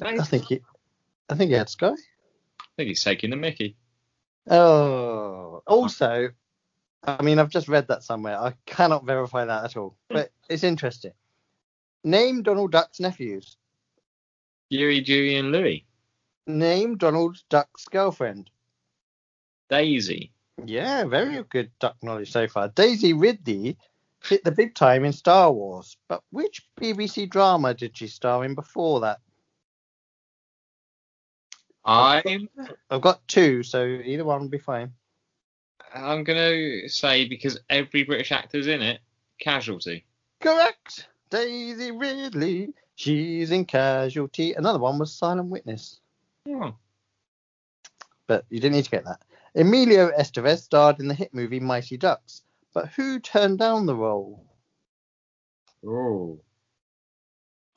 [0.00, 0.60] That is- I think he,
[1.28, 1.92] I think he had Sky.
[1.92, 3.76] I think he's taking the Mickey.
[4.50, 6.30] Oh, also,
[7.02, 8.36] I mean, I've just read that somewhere.
[8.38, 11.12] I cannot verify that at all, but it's interesting.
[12.02, 13.56] Name Donald Duck's nephews.
[14.70, 15.86] Huey, Dewey, and Louie.
[16.46, 18.50] Name Donald Duck's girlfriend.
[19.70, 20.32] Daisy.
[20.64, 22.68] Yeah, very good duck knowledge so far.
[22.68, 23.76] Daisy Ridley
[24.22, 28.54] hit the big time in Star Wars, but which BBC drama did she star in
[28.54, 29.20] before that?
[31.84, 32.48] I'm
[32.90, 34.92] I've got two, so either one will be fine.
[35.94, 39.00] I'm gonna say because every British actor's in it.
[39.38, 40.04] Casualty.
[40.40, 41.08] Correct.
[41.30, 42.72] Daisy Ridley.
[42.96, 44.54] She's in Casualty.
[44.54, 46.00] Another one was Silent Witness.
[46.48, 46.74] Oh.
[48.26, 49.20] but you didn't need to get that.
[49.54, 54.44] Emilio Estevez starred in the hit movie Mighty Ducks, but who turned down the role?
[55.86, 56.40] Oh.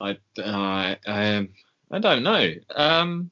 [0.00, 1.48] I, I, um,
[1.90, 2.52] I don't know.
[2.74, 3.30] Um,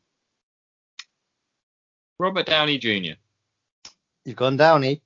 [2.18, 3.18] Robert Downey Jr.
[4.24, 5.02] You've gone Downey.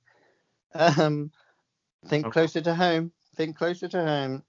[0.73, 1.31] Um,
[2.07, 2.33] think Okay.
[2.33, 3.11] closer to home.
[3.35, 4.43] Think closer to home.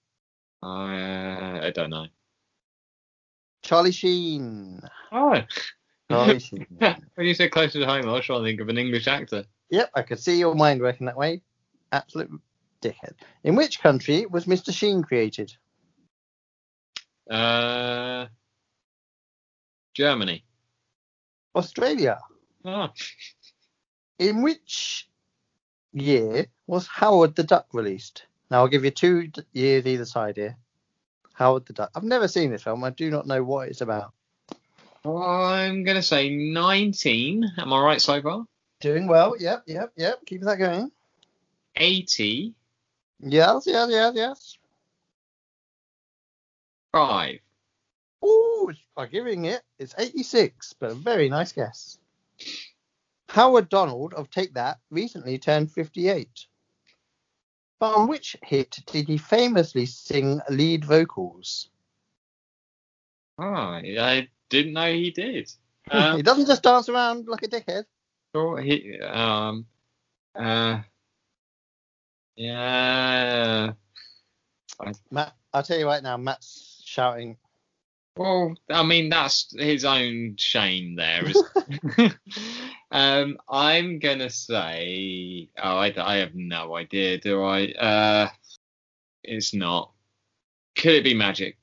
[0.62, 2.06] I, I don't know.
[3.62, 4.80] Charlie Sheen.
[5.10, 5.40] Oh.
[6.12, 6.66] Charlie
[7.14, 9.44] when you say closer to home, I was trying to think of an English actor.
[9.70, 11.42] Yep, I could see your mind working that way.
[11.90, 12.30] Absolute
[12.82, 13.14] dickhead.
[13.44, 14.72] In which country was Mr.
[14.72, 15.52] Sheen created?
[17.30, 18.26] Uh,
[19.94, 20.44] Germany.
[21.54, 22.18] Australia.
[22.64, 22.88] Oh.
[24.18, 25.08] In which
[25.92, 28.26] year was Howard the Duck released?
[28.50, 30.56] Now I'll give you two years either side here.
[31.34, 31.90] Howard the Duck.
[31.94, 32.84] I've never seen this film.
[32.84, 34.12] I do not know what it's about.
[35.04, 37.52] I'm gonna say 19.
[37.58, 38.44] Am I right so far?
[38.80, 39.34] Doing well.
[39.38, 40.24] Yep, yep, yep.
[40.26, 40.90] Keep that going.
[41.76, 42.54] 80.
[43.20, 44.58] Yes, yes, yes, yes.
[46.92, 47.38] Five.
[48.24, 51.98] Ooh, by giving it, it's 86, but a very nice guess.
[53.28, 56.28] Howard Donald of Take That recently turned 58.
[57.80, 61.68] But on which hit did he famously sing lead vocals?
[63.38, 65.50] Ah, I didn't know he did.
[65.90, 67.86] Um, he doesn't just dance around like a dickhead.
[68.32, 69.66] sure, he, um,
[70.32, 70.78] uh,
[72.36, 73.72] yeah.
[75.10, 77.36] Matt, I'll tell you right now, Matt's shouting.
[78.16, 81.24] Well, I mean, that's his own shame there.
[81.28, 81.46] Isn't
[82.92, 87.72] um, I'm gonna say, oh, I, I have no idea, do I?
[87.72, 88.28] Uh,
[89.24, 89.90] it's not.
[90.76, 91.58] Could it be magic?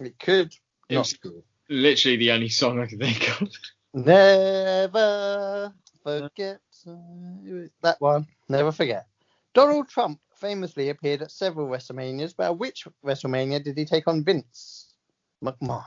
[0.00, 0.52] It could
[0.88, 1.30] It not was be.
[1.70, 3.48] Literally the only song I can think of.
[3.94, 5.72] Never
[6.04, 6.92] forget uh,
[7.82, 8.26] that one.
[8.48, 9.06] Never forget.
[9.54, 14.24] Donald Trump famously appeared at several WrestleManias, but at which WrestleMania did he take on
[14.24, 14.94] Vince
[15.42, 15.84] McMahon?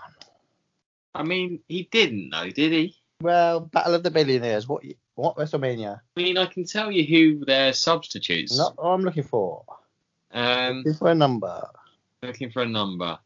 [1.15, 2.95] I mean, he didn't though, did he?
[3.21, 4.67] Well, Battle of the Billionaires.
[4.67, 4.83] What
[5.15, 5.99] what WrestleMania?
[6.17, 8.57] I mean, I can tell you who their substitutes.
[8.57, 9.63] Not what I'm looking for.
[10.31, 11.67] Um, Looking for a number.
[12.23, 13.19] looking for a number.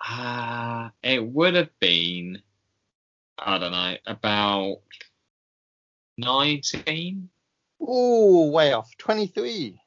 [0.00, 2.42] Ah, it would have been,
[3.38, 4.78] I don't know, about
[6.18, 7.28] 19?
[7.80, 8.90] Oh, way off.
[8.98, 9.80] 23.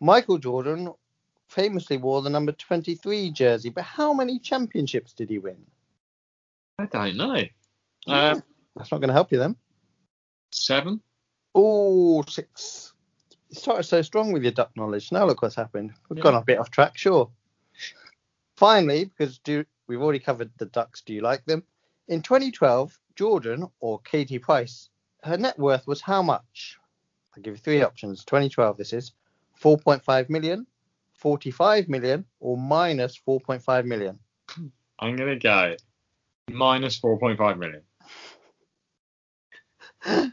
[0.00, 0.92] Michael Jordan
[1.48, 5.56] famously wore the number 23 jersey, but how many championships did he win?
[6.78, 7.42] I don't know.
[8.06, 8.42] Um,
[8.76, 9.56] That's not going to help you then.
[10.50, 11.00] seven?
[11.56, 12.92] Ooh, six.
[13.50, 15.12] You started so strong with your duck knowledge.
[15.12, 15.92] Now look what's happened.
[16.08, 16.24] We've Yeah.
[16.24, 17.30] gone a bit off track, sure.
[18.56, 21.62] Finally, because do we've already covered the ducks, do you like them?
[22.08, 24.90] In 2012, Jordan or Katie Price,
[25.22, 26.78] her net worth was how much?
[27.36, 28.24] I'll give you three options.
[28.24, 29.12] 2012, this is
[29.60, 30.66] 4.5 million,
[31.14, 34.18] 45 million, or minus 4.5 million.
[35.00, 35.74] I'm going to go
[36.50, 37.82] minus 4.5 million.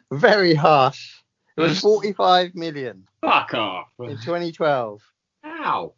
[0.12, 1.22] Very harsh.
[1.58, 3.88] It was 45 million Fuck off.
[4.00, 5.02] in 2012.
[5.44, 5.94] How?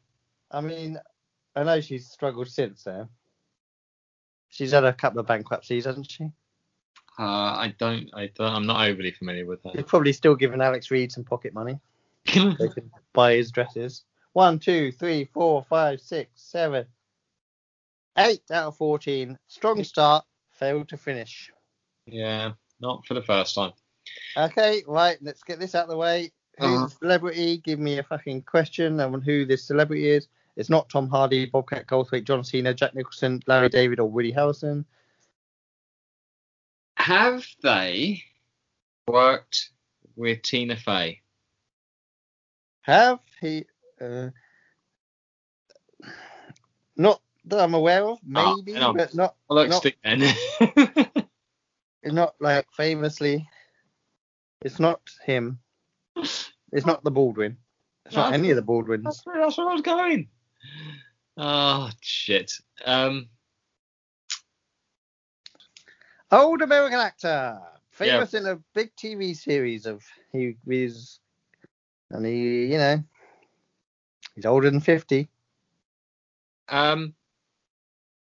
[0.51, 0.99] I mean,
[1.55, 3.07] I know she's struggled since then.
[4.49, 6.25] She's had a couple of bankruptcies, hasn't she?
[7.19, 10.89] Uh, I don't, I don't, I'm not overly familiar with You're probably still giving Alex
[10.91, 11.79] Reid some pocket money.
[12.25, 12.55] that.
[12.59, 14.03] They could buy his dresses.
[14.33, 16.85] One, two, three, four, five, six, seven,
[18.17, 19.37] eight out of 14.
[19.47, 21.51] Strong start, failed to finish.
[22.07, 23.73] yeah, not for the first time.
[24.35, 26.31] Okay, right, let's get this out of the way.
[26.59, 26.87] Who's Uh-huh.
[26.87, 27.57] celebrity?
[27.57, 30.27] Give me a fucking question on who this celebrity is.
[30.55, 34.85] It's not Tom Hardy, Bobcat Goldthwait, John Cena, Jack Nicholson, Larry David, or Woody Harrelson.
[36.97, 38.23] Have they
[39.07, 39.71] worked
[40.15, 41.21] with Tina Fey?
[42.81, 43.65] Have he?
[43.99, 44.29] Uh,
[46.95, 48.19] not that I'm aware of.
[48.35, 48.93] Oh, Maybe, no.
[48.93, 49.97] but not I like Not- stick
[52.05, 53.47] not like famously.
[54.61, 55.59] It's not him.
[56.15, 57.57] It's not the Baldwin.
[58.05, 59.03] It's not any of the Baldwins.
[59.03, 60.29] that's, where, that's where I was going.
[61.37, 62.51] Oh shit.
[62.85, 63.29] Um,
[66.31, 67.59] Old American actor,
[67.91, 71.19] famous in a big TV series of he was,
[72.09, 73.03] and he, you know,
[74.35, 75.27] he's older than fifty.
[76.69, 77.13] um,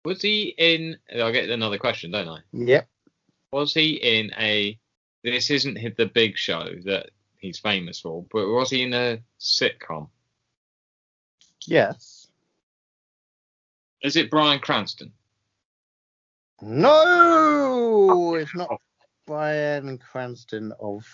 [0.05, 0.99] was he in?
[1.15, 2.41] I'll get another question, don't I?
[2.53, 2.89] Yep.
[3.53, 4.79] Was he in a?
[5.23, 10.09] This isn't the big show that he's famous for, but was he in a sitcom?
[11.67, 12.14] Yes.
[14.05, 15.11] Is it Bryan Cranston?
[16.61, 18.81] No, it's not
[19.27, 21.05] Bryan Cranston of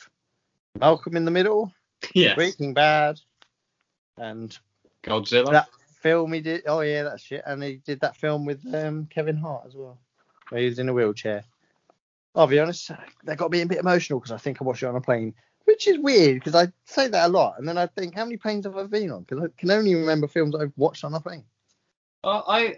[0.79, 1.73] Malcolm in the Middle,
[2.15, 2.35] Yes.
[2.35, 3.21] Breaking Bad,
[4.19, 4.59] and
[5.05, 5.53] Godzilla.
[5.53, 5.69] that
[6.03, 6.65] film he did.
[6.67, 7.43] Oh yeah, that shit.
[7.47, 10.01] And he did that film with um, Kevin Hart as well,
[10.49, 11.45] where he was in a wheelchair.
[12.35, 12.91] I'll be honest,
[13.25, 15.33] that got me a bit emotional because I think I watched it on a plane,
[15.65, 18.37] which is weird because I say that a lot, and then I think how many
[18.37, 19.23] planes have I been on?
[19.23, 21.45] Because I can only remember films I've watched on a plane.
[22.23, 22.77] Uh, I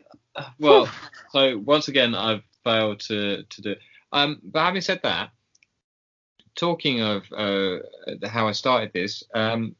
[0.58, 0.88] well,
[1.30, 3.74] so once again, I've failed to to do.
[4.12, 5.30] Um, but having said that,
[6.54, 7.78] talking of uh,
[8.24, 9.74] how I started this um,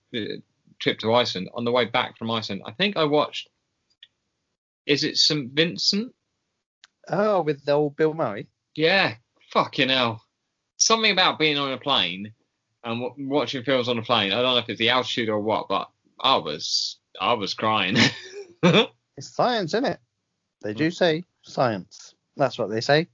[0.78, 3.48] trip to Iceland, on the way back from Iceland, I think I watched.
[4.86, 6.12] Is it St Vincent?
[7.08, 8.48] Oh, with the old Bill Murray.
[8.74, 9.14] Yeah,
[9.52, 10.22] fucking hell.
[10.76, 12.32] Something about being on a plane
[12.82, 14.32] and w- watching films on a plane.
[14.32, 15.88] I don't know if it's the altitude or what, but
[16.18, 17.96] I was I was crying.
[19.16, 20.00] It's science, isn't it?
[20.62, 22.14] They do say science.
[22.36, 23.08] That's what they say.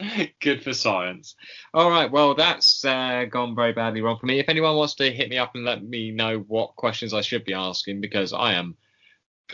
[0.40, 1.36] Good for science.
[1.74, 4.38] All right, well, that's uh, gone very badly wrong for me.
[4.38, 7.44] If anyone wants to hit me up and let me know what questions I should
[7.44, 8.76] be asking, because I am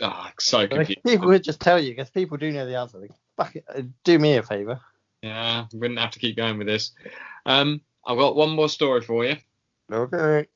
[0.01, 1.03] ah, so confused.
[1.03, 2.99] People would just tell you because people do know the answer.
[2.99, 4.79] They, fuck it, uh, do me a favour.
[5.21, 6.91] Yeah, we wouldn't have to keep going with this.
[7.45, 9.35] Um, I've got one more story for you.
[9.91, 10.47] Okay.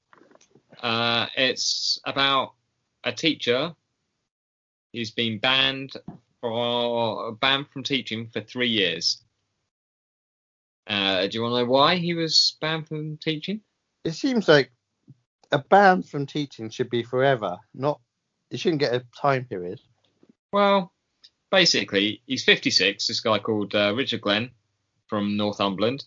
[0.82, 2.54] Uh, it's about
[3.04, 3.76] a teacher
[4.94, 5.94] who's been banned
[6.40, 9.22] for banned from teaching for three years.
[10.86, 13.62] Uh, do you want to know why he was banned from teaching?
[14.04, 14.72] It seems like
[15.52, 18.02] a ban from teaching should be forever, not.
[18.50, 19.80] You shouldn't get a time period.
[20.52, 20.92] Well,
[21.50, 23.08] basically, he's 56.
[23.08, 24.52] This guy called uh, Richard Glenn
[25.08, 26.04] from Northumberland,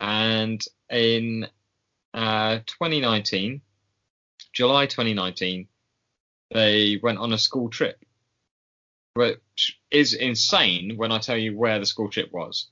[0.00, 1.46] and in
[2.14, 3.60] uh, 2019,
[4.52, 5.68] July 2019,
[6.52, 7.98] they went on a school trip,
[9.14, 12.68] which is insane when I tell you where the school trip was.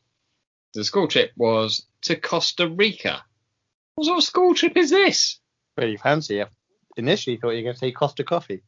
[0.74, 3.24] The school trip was to Costa Rica.
[3.94, 5.38] What sort of school trip is this?
[5.76, 6.42] Pretty fancy.
[6.42, 6.46] I
[6.96, 8.62] initially thought you were going to say Costa Coffee.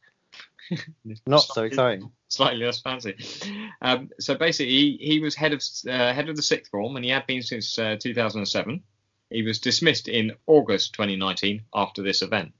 [1.27, 2.11] Not so exciting.
[2.29, 3.15] Slightly less fancy.
[3.81, 7.05] Um, so basically, he, he was head of uh, head of the sixth form, and
[7.05, 8.81] he had been since uh, 2007.
[9.29, 12.53] He was dismissed in August 2019 after this event,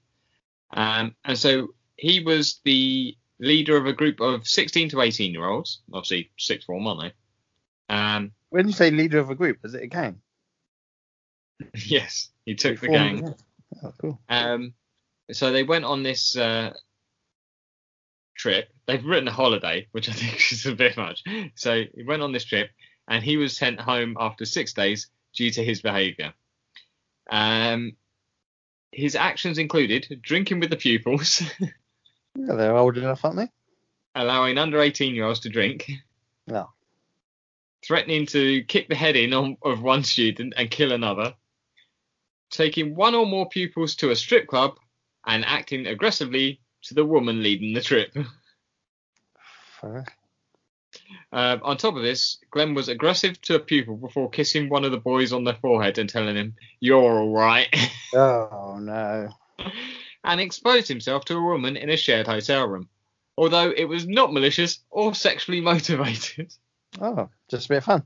[0.71, 5.45] um, and so he was the leader of a group of 16 to 18 year
[5.45, 7.95] olds, obviously sixth form, aren't they?
[7.95, 10.21] Um, When you say leader of a group, is it a gang?
[11.85, 13.35] yes, he took the gang.
[13.83, 14.19] Oh, cool.
[14.29, 14.73] Um,
[15.31, 16.73] so they went on this uh,
[18.35, 18.69] trip.
[18.85, 21.23] They've written a holiday, which I think is a bit much.
[21.55, 22.69] So he went on this trip,
[23.07, 26.33] and he was sent home after six days due to his behaviour.
[27.29, 27.93] Um,
[28.91, 31.41] his actions included drinking with the pupils,
[32.35, 33.49] Yeah, they're old enough, aren't they?
[34.17, 35.91] allowing under 18 year olds to drink,
[36.47, 36.69] No.
[37.85, 41.33] threatening to kick the head in on, of one student and kill another,
[42.49, 44.75] taking one or more pupils to a strip club,
[45.25, 48.15] and acting aggressively to the woman leading the trip.
[49.81, 50.13] Fuck.
[51.33, 54.91] Um, on top of this, Glenn was aggressive to a pupil before kissing one of
[54.91, 57.67] the boys on the forehead and telling him, You're alright,
[58.13, 59.29] Oh no.
[60.25, 62.89] And exposed himself to a woman in a shared hotel room,
[63.37, 66.53] although it was not malicious or sexually motivated.
[66.99, 68.03] Oh, just a bit of fun.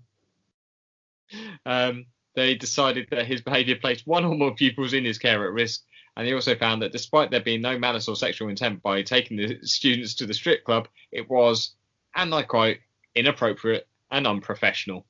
[1.66, 2.06] Um,
[2.36, 5.84] they decided that his behaviour placed one or more pupils in his care at risk,
[6.18, 9.38] and they also found that despite there being no malice or sexual intent by taking
[9.38, 11.76] the students to the strip club, it was,
[12.16, 12.78] and I quote,
[13.16, 15.06] inappropriate and unprofessional.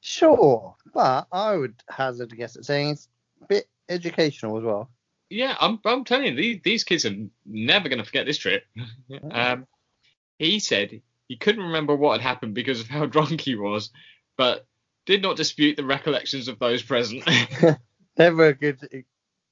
[0.00, 3.08] Sure, but I would hazard a guess at saying it's
[3.42, 4.90] a bit educational as well.
[5.28, 7.14] Yeah, I'm, I'm telling you, these, these kids are
[7.44, 8.64] never going to forget this trip.
[9.30, 9.66] um,
[10.38, 13.90] he said he couldn't remember what had happened because of how drunk he was,
[14.36, 14.66] but
[15.04, 17.24] did not dispute the recollections of those present.
[18.18, 19.04] Never a good,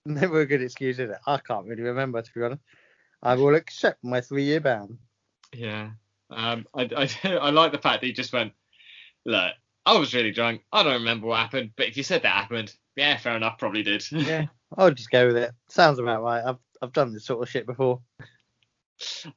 [0.06, 1.18] never a good excuse, is it?
[1.26, 2.62] I can't really remember to be honest.
[3.22, 4.98] I will accept my three-year ban.
[5.52, 5.90] yeah.
[6.30, 8.52] Um, I, I, I like the fact that he just went,
[9.24, 9.52] look,
[9.86, 10.62] I was really drunk.
[10.72, 13.82] I don't remember what happened, but if you said that happened, yeah, fair enough, probably
[13.82, 14.04] did.
[14.12, 15.52] Yeah, I'll just go with it.
[15.68, 16.42] Sounds about right.
[16.44, 18.00] I've I've done this sort of shit before.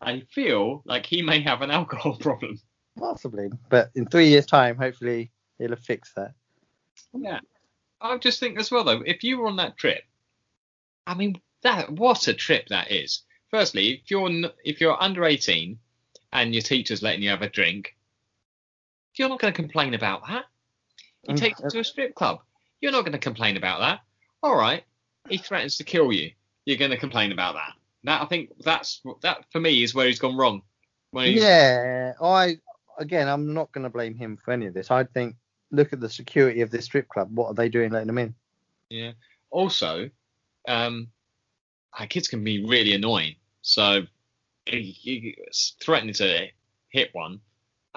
[0.01, 2.59] I feel like he may have an alcohol problem.
[2.97, 6.33] Possibly, but in three years' time, hopefully he'll have fixed that.
[7.13, 7.39] Yeah.
[7.99, 10.03] I just think as well though, if you were on that trip,
[11.05, 13.23] I mean that what a trip that is.
[13.49, 14.29] Firstly, if you're
[14.63, 15.77] if you're under 18
[16.33, 17.95] and your teacher's letting you have a drink,
[19.20, 20.45] you're not going to complain about that.
[21.24, 22.39] He Mm, takes you to a strip club.
[22.82, 23.99] You're not going to complain about that.
[24.43, 24.84] All right.
[25.28, 26.32] He threatens to kill you.
[26.65, 27.74] You're going to complain about that.
[28.03, 30.61] That I think that's that for me is where he's gone wrong.
[31.13, 32.59] He's, Yeah, I
[32.97, 34.91] again, I'm not going to blame him for any of this.
[34.91, 35.36] I think
[35.72, 37.36] look at the security of this strip club.
[37.36, 38.36] What are they doing letting them in?
[38.89, 39.11] Yeah.
[39.49, 40.09] Also,
[40.68, 41.07] um,
[41.97, 43.36] our kids can be really annoying.
[43.61, 44.03] So,
[44.65, 45.38] he, he,
[45.82, 46.47] threatening to
[46.89, 47.41] hit one.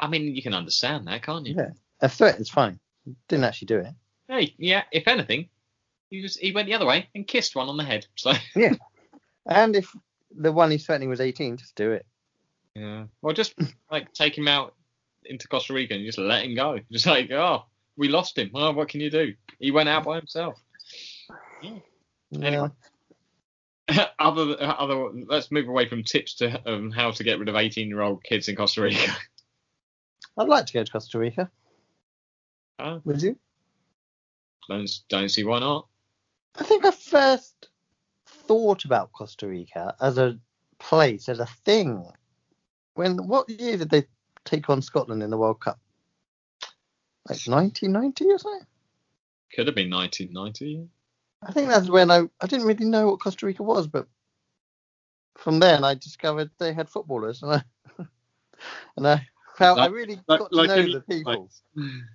[0.01, 1.55] I mean, you can understand that, can't you?
[1.57, 1.71] Yeah.
[2.01, 2.81] A threat is fine.
[3.29, 3.95] Didn't actually do it.
[4.29, 4.83] Hey, yeah.
[4.91, 5.49] If anything,
[6.09, 8.07] he was he went the other way and kissed one on the head.
[8.17, 8.33] So.
[8.57, 8.75] Yeah,
[9.47, 9.91] and if
[10.37, 12.07] the one he's threatening was 18, just do it.
[12.75, 13.05] Yeah.
[13.23, 13.55] Well, just
[13.91, 14.75] like take him out
[15.25, 16.79] into Costa Rica and just let him go.
[16.91, 17.65] Just like, oh,
[17.97, 18.51] we lost him.
[18.55, 19.35] Oh, what can you do?
[19.59, 20.59] He went out by himself.
[21.63, 21.79] Yeah.
[22.41, 22.69] Anyway.
[24.19, 28.23] other, other, let's move away from tips to um, how to get rid of 18-year-old
[28.23, 29.13] kids in Costa Rica.
[30.41, 31.51] I'd like to go to Costa Rica.
[32.79, 33.37] Oh, Would you?
[34.71, 35.87] don't, don't see why not.
[36.59, 37.69] I think I first
[38.27, 40.39] thought about Costa Rica as a
[40.79, 42.07] place, as a thing.
[42.95, 44.05] When what year did they
[44.47, 45.79] take on Scotland in the World Cup?
[47.29, 48.67] Like 1990 or something?
[49.55, 50.89] Could have been 1990.
[51.43, 54.07] I think that's when I I didn't really know what Costa Rica was, but
[55.37, 57.63] from then I discovered they had footballers, and I
[58.97, 59.27] and I
[59.61, 61.49] felt I really like- got to like know any the people.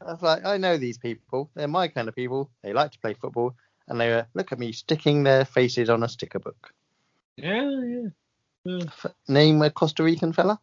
[0.05, 1.49] I was like, I know these people.
[1.55, 2.49] They're my kind of people.
[2.63, 3.55] They like to play football,
[3.87, 6.73] and they were look at me sticking their faces on a sticker book.
[7.37, 8.07] Yeah, yeah.
[8.65, 8.85] yeah.
[9.27, 10.59] Name a Costa Rican fella.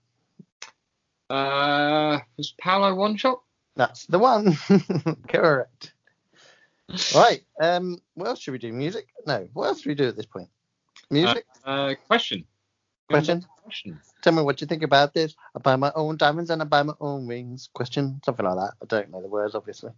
[1.30, 3.41] Uh, was Paulo Wanchope?
[3.76, 4.57] That's the one.
[5.28, 5.95] Correct.
[7.14, 7.43] Right.
[7.61, 7.99] Um.
[8.14, 8.72] What else should we do?
[8.72, 9.07] Music?
[9.26, 9.49] No.
[9.55, 10.49] What else should we do at this point?
[11.11, 11.47] Music?
[11.64, 12.45] Uh, question.
[13.12, 13.46] Question?
[13.62, 14.00] Question.
[14.22, 15.34] Tell me what you think about this.
[15.54, 17.68] I buy my own diamonds and I buy my own rings.
[17.72, 18.20] Question?
[18.24, 18.72] Something like that.
[18.82, 19.90] I don't know the words, obviously.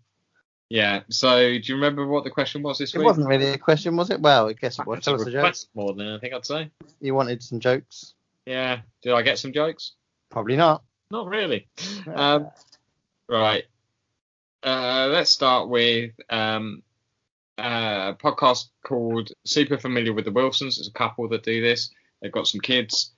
[0.68, 1.00] Yeah.
[1.08, 3.04] So, do you remember what the question was this It week?
[3.04, 4.20] It wasn't really a question, was it?
[4.20, 4.98] Well, I guess it was.
[4.98, 5.34] A Tell us a joke.
[5.36, 6.70] request more than anything, I'd say.
[7.00, 8.14] You wanted some jokes?
[8.46, 8.80] Yeah.
[9.02, 9.92] Did I get some jokes?
[10.30, 10.82] Probably not.
[11.10, 11.68] Not really.
[12.12, 12.48] Um,
[13.28, 13.64] Right.
[14.62, 16.82] Uh, let's start with um,
[17.58, 20.78] a podcast called Super Familiar with the Wilsons.
[20.78, 21.90] It's a couple that do this.
[22.24, 23.12] They've got some kids.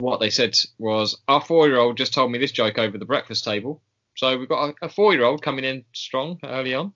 [0.00, 3.06] What they said was, Our four year old just told me this joke over the
[3.06, 3.80] breakfast table.
[4.16, 6.92] So we've got a, a four year old coming in strong early on.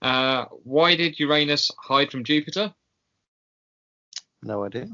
[0.00, 2.72] Uh, why did Uranus hide from Jupiter?
[4.42, 4.88] no idea.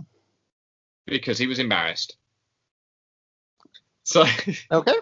[1.07, 2.17] Because he was embarrassed.
[4.03, 4.25] So.
[4.73, 4.95] Okay.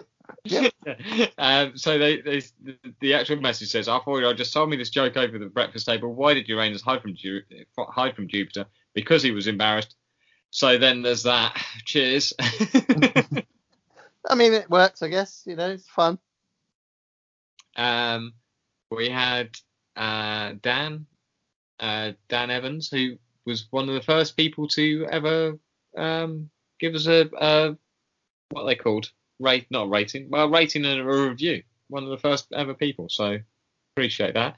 [0.43, 0.69] Yeah.
[1.37, 2.41] um, so they, they,
[2.99, 6.13] the actual message says, "Our four-year-old just told me this joke over the breakfast table.
[6.13, 7.41] Why did Uranus hide from Ju-
[7.77, 8.65] hide from Jupiter?
[8.93, 9.95] Because he was embarrassed."
[10.57, 11.55] So then there's that.
[11.85, 12.33] Cheers.
[12.39, 15.43] I mean, it works, I guess.
[15.45, 16.17] You know, it's fun.
[17.75, 18.33] um,
[18.89, 19.55] we had
[19.95, 21.05] uh, Dan,
[21.79, 25.59] uh, Dan Evans, who was one of the first people to ever
[25.95, 26.49] um,
[26.79, 27.77] give us a, a
[28.49, 31.61] what they called rate, not rating, well, rating and a review.
[31.87, 33.09] One of the first ever people.
[33.09, 33.37] So
[33.95, 34.55] appreciate that.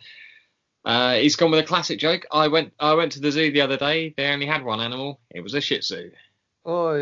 [0.86, 2.26] Uh, he's gone with a classic joke.
[2.32, 4.14] I went I went to the zoo the other day.
[4.16, 5.20] They only had one animal.
[5.30, 6.12] It was a Shih Tzu.
[6.66, 6.94] Oh,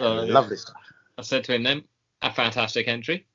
[0.00, 0.76] Uh, lovely stuff.
[1.18, 1.84] I said to him then,
[2.22, 3.26] a fantastic entry.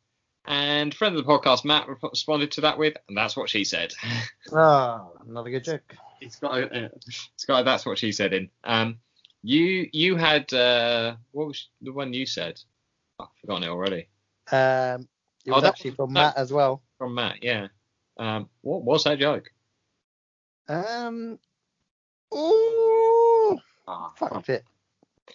[0.45, 3.93] And friend of the podcast, Matt, responded to that with, and that's what she said.
[4.52, 5.95] Oh, another good joke.
[6.22, 8.50] It's got, a, uh, it's got a that's what she said in.
[8.64, 8.97] Um,
[9.43, 12.60] you you had uh, what was the one you said?
[13.20, 14.08] Oh, I've forgotten it already.
[14.52, 15.08] Um,
[15.45, 16.82] it Oh, was that- actually from that- Matt as well.
[16.97, 17.68] From Matt, yeah.
[18.20, 19.49] Um, what was that joke?
[20.67, 21.39] Um,
[22.36, 23.57] ooh,
[23.88, 24.65] Ah, fucked it.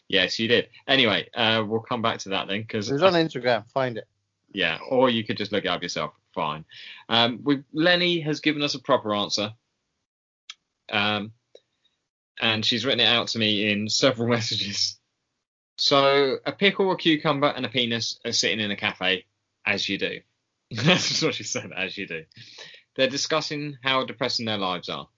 [0.09, 0.69] yes, you did.
[0.87, 3.69] Anyway, uh, we'll come back to that then, because It was on Instagram.
[3.73, 4.07] Find it.
[4.53, 6.13] yeah, or you could just look it up yourself.
[6.35, 6.65] Fine.
[7.09, 9.53] Um, we Lenny has given us a proper answer.
[10.93, 11.33] Um,
[12.41, 14.99] and she's written it out to me in several messages.
[15.79, 19.25] So a pickle, a cucumber, and a penis are sitting in a cafe,
[19.67, 20.21] as you do.
[20.75, 22.25] That's what she said, as you do.
[22.97, 25.09] They're discussing how depressing their lives are.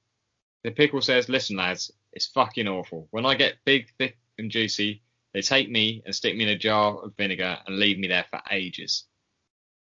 [0.64, 3.08] The pickle says, "Listen, lads, it's fucking awful.
[3.10, 5.02] When I get big, thick, and juicy,
[5.32, 8.26] they take me and stick me in a jar of vinegar and leave me there
[8.30, 9.04] for ages."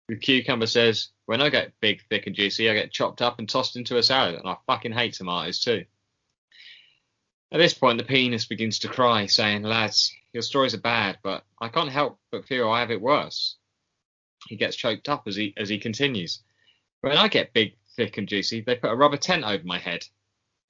[0.07, 3.49] The cucumber says, "When I get big, thick, and juicy, I get chopped up and
[3.49, 5.85] tossed into a salad, and I fucking hate tomatoes too."
[7.51, 11.45] At this point, the penis begins to cry, saying, Lads, your stories are bad, but
[11.59, 13.55] I can't help but feel I have it worse.
[14.47, 16.43] He gets choked up as he as he continues.
[17.01, 20.05] When I get big, thick, and juicy, they put a rubber tent over my head,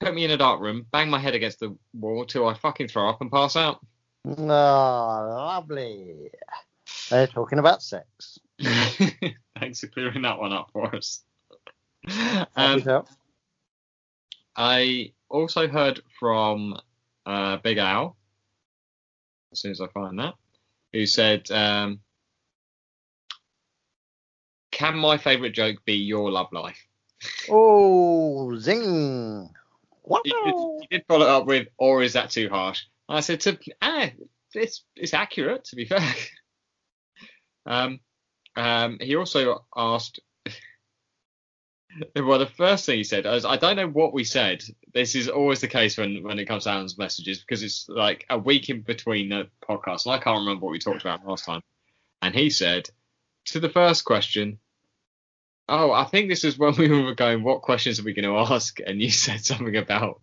[0.00, 2.88] put me in a dark room, bang my head against the wall till I fucking
[2.88, 3.84] throw up and pass out.
[4.26, 6.30] Oh, lovely.
[7.10, 8.38] They're talking about sex.
[8.62, 11.22] Thanks for clearing that one up for us.
[12.56, 13.04] Um.
[14.56, 16.76] I also heard from
[17.26, 18.16] uh, Big Al,
[19.52, 20.34] as soon as I find that,
[20.92, 22.00] who said, um,
[24.76, 26.86] Can my favourite joke be your love life?
[27.48, 29.48] Oh, zing.
[30.04, 30.20] Wow.
[30.22, 32.82] He did, he did follow it up with, Or is that too harsh?
[33.08, 34.10] I said, to, ah,
[34.52, 36.02] it's, it's accurate, to be fair.
[37.66, 38.00] um,
[38.54, 40.20] um, he also asked,
[42.14, 44.62] well, the first thing he said was, I don't know what we said.
[44.92, 48.36] This is always the case when, when it comes to messages because it's like a
[48.36, 51.62] week in between the podcast, and I can't remember what we talked about last time.
[52.20, 52.90] And he said,
[53.46, 54.58] to the first question,
[55.68, 58.38] Oh, I think this is when we were going, what questions are we going to
[58.54, 58.78] ask?
[58.86, 60.20] And you said something about,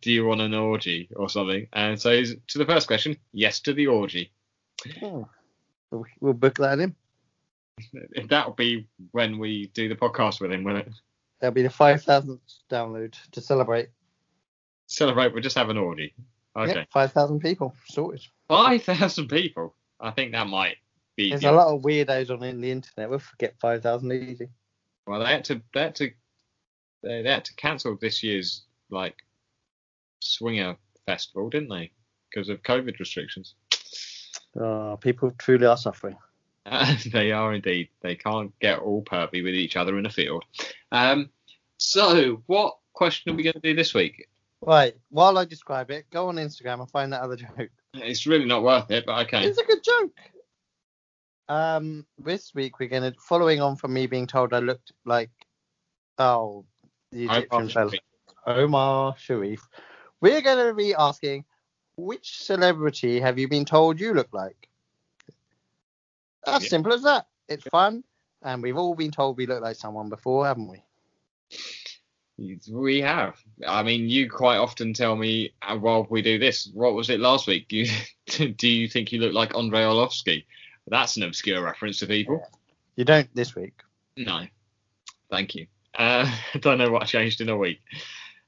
[0.00, 1.66] do you want an orgy or something?
[1.72, 4.32] And so to the first question, yes to the orgy.
[5.02, 5.28] Oh.
[5.90, 6.94] We'll- We'll book that in.
[8.28, 10.88] That'll be when we do the podcast with him, will it?
[11.40, 12.38] That'll be the 5,000th
[12.70, 13.90] download to celebrate.
[14.86, 16.14] Celebrate, we'll just have an orgy.
[16.56, 16.74] Okay.
[16.74, 17.74] Yep, 5,000 people.
[17.88, 18.22] Sorted.
[18.48, 19.74] 5,000 people.
[20.00, 20.76] I think that might
[21.16, 21.30] be.
[21.30, 23.10] There's the- a lot of weirdos on in the internet.
[23.10, 24.48] We'll forget 5,000 easy.
[25.06, 26.10] Well, they had to, they had to,
[27.02, 29.16] they, they had to cancel this year's, like,
[30.20, 31.90] swinger festival, didn't they?
[32.30, 33.54] Because of COVID restrictions.
[34.58, 36.16] Oh, people truly are suffering.
[36.66, 37.88] Uh, they are indeed.
[38.00, 40.44] They can't get all pervy with each other in a field.
[40.92, 41.30] Um,
[41.76, 44.28] so, what question are we going to do this week?
[44.62, 44.96] Right.
[45.10, 47.70] While I describe it, go on Instagram and find that other joke.
[47.92, 49.44] It's really not worth it, but okay.
[49.44, 50.12] It's a good joke.
[51.48, 55.30] Um, this week we're gonna following on from me being told I looked like
[56.18, 56.64] oh
[57.12, 57.92] the Egyptian fella
[58.46, 59.68] Omar Sharif.
[60.20, 61.44] We're gonna be asking
[61.96, 64.68] which celebrity have you been told you look like?
[66.46, 66.68] As Yeah.
[66.68, 67.26] simple as that.
[67.48, 68.04] It's fun,
[68.42, 70.82] and we've all been told we look like someone before, haven't we?
[72.70, 73.38] We have.
[73.66, 76.68] I mean, you quite often tell me uh, while we do this.
[76.72, 77.70] What was it last week?
[77.70, 77.86] You,
[78.56, 80.44] do you think you look like Andrei Arlovski?
[80.86, 82.46] That's an obscure reference to people.
[82.96, 83.74] You don't this week.
[84.16, 84.46] No,
[85.30, 85.66] thank you.
[85.98, 87.80] Uh, I don't know what changed in a week.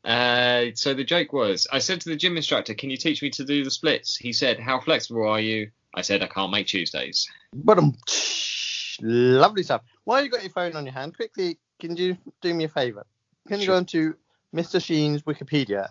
[0.04, 3.30] Uh, so the joke was, I said to the gym instructor, "Can you teach me
[3.30, 6.68] to do the splits?" He said, "How flexible are you?" I said, "I can't make
[6.68, 7.96] Tuesdays." But um,
[9.00, 9.82] lovely stuff.
[10.04, 13.04] While you got your phone on your hand, quickly, can you do me a favour?
[13.48, 13.74] Can you Sure.
[13.74, 14.14] go into
[14.54, 14.82] Mr.
[14.82, 15.88] Sheen's Wikipedia?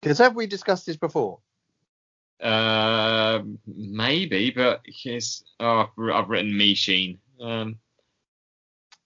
[0.00, 1.38] Because have we discussed this before?
[2.40, 5.44] Uh, maybe, but his.
[5.60, 7.18] Oh, I've, written me Sheen.
[7.40, 7.78] Um,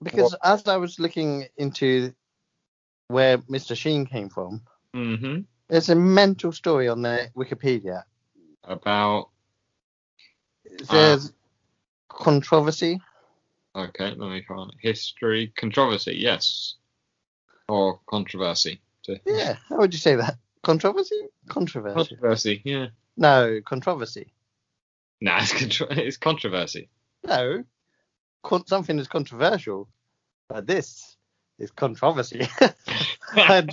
[0.03, 2.15] Because as I was looking into
[3.09, 3.77] where Mr.
[3.77, 4.63] Sheen came from,
[4.95, 5.41] mm-hmm.
[5.69, 8.05] there's a mental story on their Wikipedia.
[8.65, 9.31] About.
[10.65, 11.33] There's says
[12.09, 13.01] controversy.
[13.75, 14.77] Okay, let me find it.
[14.81, 16.75] History, controversy, yes,
[17.69, 18.81] or controversy.
[19.25, 20.37] Yeah, how would you say that?
[20.63, 21.29] Controversy?
[21.49, 21.95] Controversy.
[21.95, 22.87] Controversy, yeah.
[23.19, 24.33] No, controversy.
[25.21, 26.89] Nah, it's, contro- it's controversy.
[27.27, 27.65] No,
[28.43, 29.89] con- something is controversial,
[30.49, 31.17] but this
[31.59, 32.49] is controversy.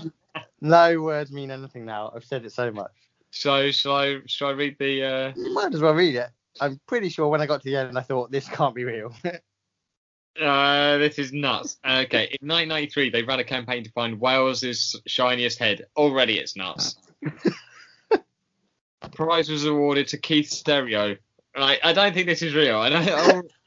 [0.61, 2.11] No words mean anything now.
[2.13, 2.91] I've said it so much.
[3.29, 4.19] so shall I?
[4.25, 5.03] Shall I read the?
[5.03, 5.33] Uh...
[5.35, 6.29] You might as well read it.
[6.59, 9.13] I'm pretty sure when I got to the end, I thought this can't be real.
[10.37, 11.77] Uh, this is nuts.
[11.85, 15.85] Okay, in 1993, they ran a campaign to find Wales's shiniest head.
[15.95, 16.97] Already, it's nuts.
[19.13, 21.15] Prize was awarded to Keith Stereo.
[21.57, 22.77] Right, I don't think this is real.
[22.77, 23.51] I don't.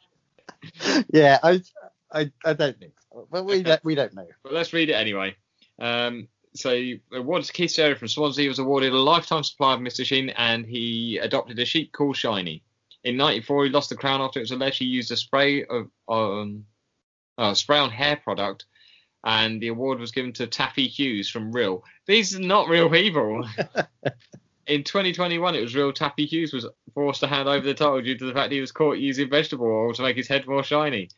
[1.12, 1.62] Yeah, I,
[2.10, 3.28] I, I don't think, so.
[3.30, 4.26] but we don't, we don't know.
[4.42, 5.36] but let's read it anyway.
[5.78, 6.76] Um, so,
[7.12, 10.04] awarded to Keith Stereo from Swansea, he was awarded a lifetime supply of Mr.
[10.04, 12.64] Sheen, and he adopted a sheep called Shiny.
[13.04, 15.88] In '94, he lost the crown after it was alleged he used a spray of
[16.08, 16.64] um,
[17.36, 18.64] uh, spray on hair product,
[19.22, 21.84] and the award was given to Taffy Hughes from Real.
[22.06, 23.46] These are not real people.
[24.68, 28.18] In 2021, it was real Taffy Hughes was forced to hand over the title due
[28.18, 31.08] to the fact he was caught using vegetable oil to make his head more shiny.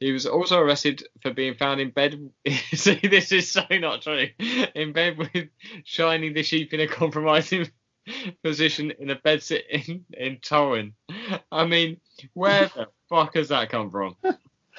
[0.00, 2.30] He was also arrested for being found in bed.
[2.72, 4.28] See, this is so not true.
[4.74, 5.48] In bed with
[5.84, 7.70] Shiny the sheep in a compromising
[8.42, 10.40] position in a bed sit in, in.
[11.52, 12.00] I mean,
[12.32, 14.16] where the fuck has that come from?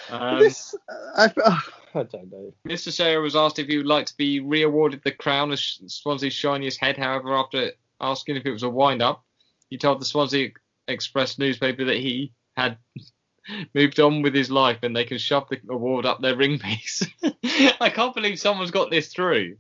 [0.10, 0.76] Um, this,
[1.16, 1.62] I, oh,
[1.94, 2.54] I don't know.
[2.68, 2.92] Mr.
[2.92, 6.82] Sayer was asked if he would like to be re-awarded the crown as Swansea's shiniest
[6.82, 6.98] head.
[6.98, 9.24] However, after asking if it was a wind-up,
[9.70, 10.52] he told the Swansea
[10.88, 12.78] Express newspaper that he had
[13.74, 17.04] moved on with his life and they can shove the award up their ring piece.
[17.80, 19.58] I can't believe someone's got this through.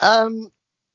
[0.00, 0.50] Um,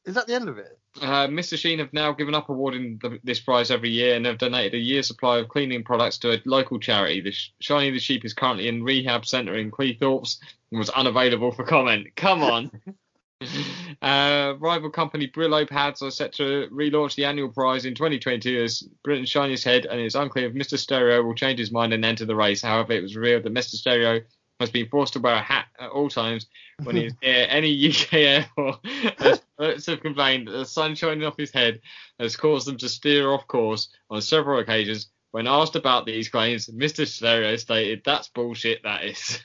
[0.05, 0.77] is that the end of it?
[1.01, 1.57] Uh, Mr.
[1.57, 4.77] Sheen have now given up awarding the, this prize every year and have donated a
[4.77, 7.21] year's supply of cleaning products to a local charity.
[7.21, 10.39] The Sh- Shiny the Sheep is currently in rehab centre in Cleethorpes
[10.69, 12.07] and was unavailable for comment.
[12.15, 12.71] Come on.
[14.01, 18.81] uh, rival company Brillo Pads are set to relaunch the annual prize in 2022 as
[19.03, 20.77] Britain's shiniest head, and it's unclear if Mr.
[20.77, 22.61] Stereo will change his mind and enter the race.
[22.61, 23.75] However, it was revealed that Mr.
[23.75, 24.21] Stereo
[24.59, 26.45] has been forced to wear a hat at all times
[26.83, 28.79] when he is near any UK airport.
[29.19, 31.81] As Experts have complained that the sun shining off his head
[32.19, 35.11] has caused them to steer off course on several occasions.
[35.31, 37.07] When asked about these claims, Mr.
[37.07, 38.81] Stereo stated, "That's bullshit.
[38.83, 39.41] That is." Is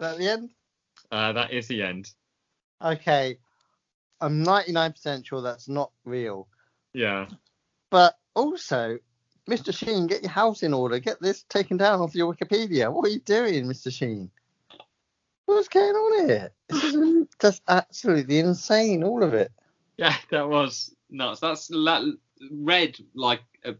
[0.00, 0.50] that the end?
[1.10, 2.12] Uh, that is the end.
[2.82, 3.38] Okay.
[4.20, 6.48] I'm 99% sure that's not real.
[6.92, 7.26] Yeah.
[7.90, 8.98] But also,
[9.48, 9.74] Mr.
[9.74, 10.98] Sheen, get your house in order.
[10.98, 12.92] Get this taken down off your Wikipedia.
[12.92, 13.92] What are you doing, Mr.
[13.92, 14.30] Sheen?
[15.46, 16.50] What's going on here?
[16.68, 19.50] This is just absolutely insane, all of it.
[19.96, 21.40] Yeah, that was nuts.
[21.40, 22.04] That's la-
[22.50, 23.74] read like a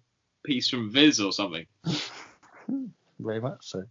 [0.44, 1.66] piece from Viz or something.
[3.18, 3.84] Very much so.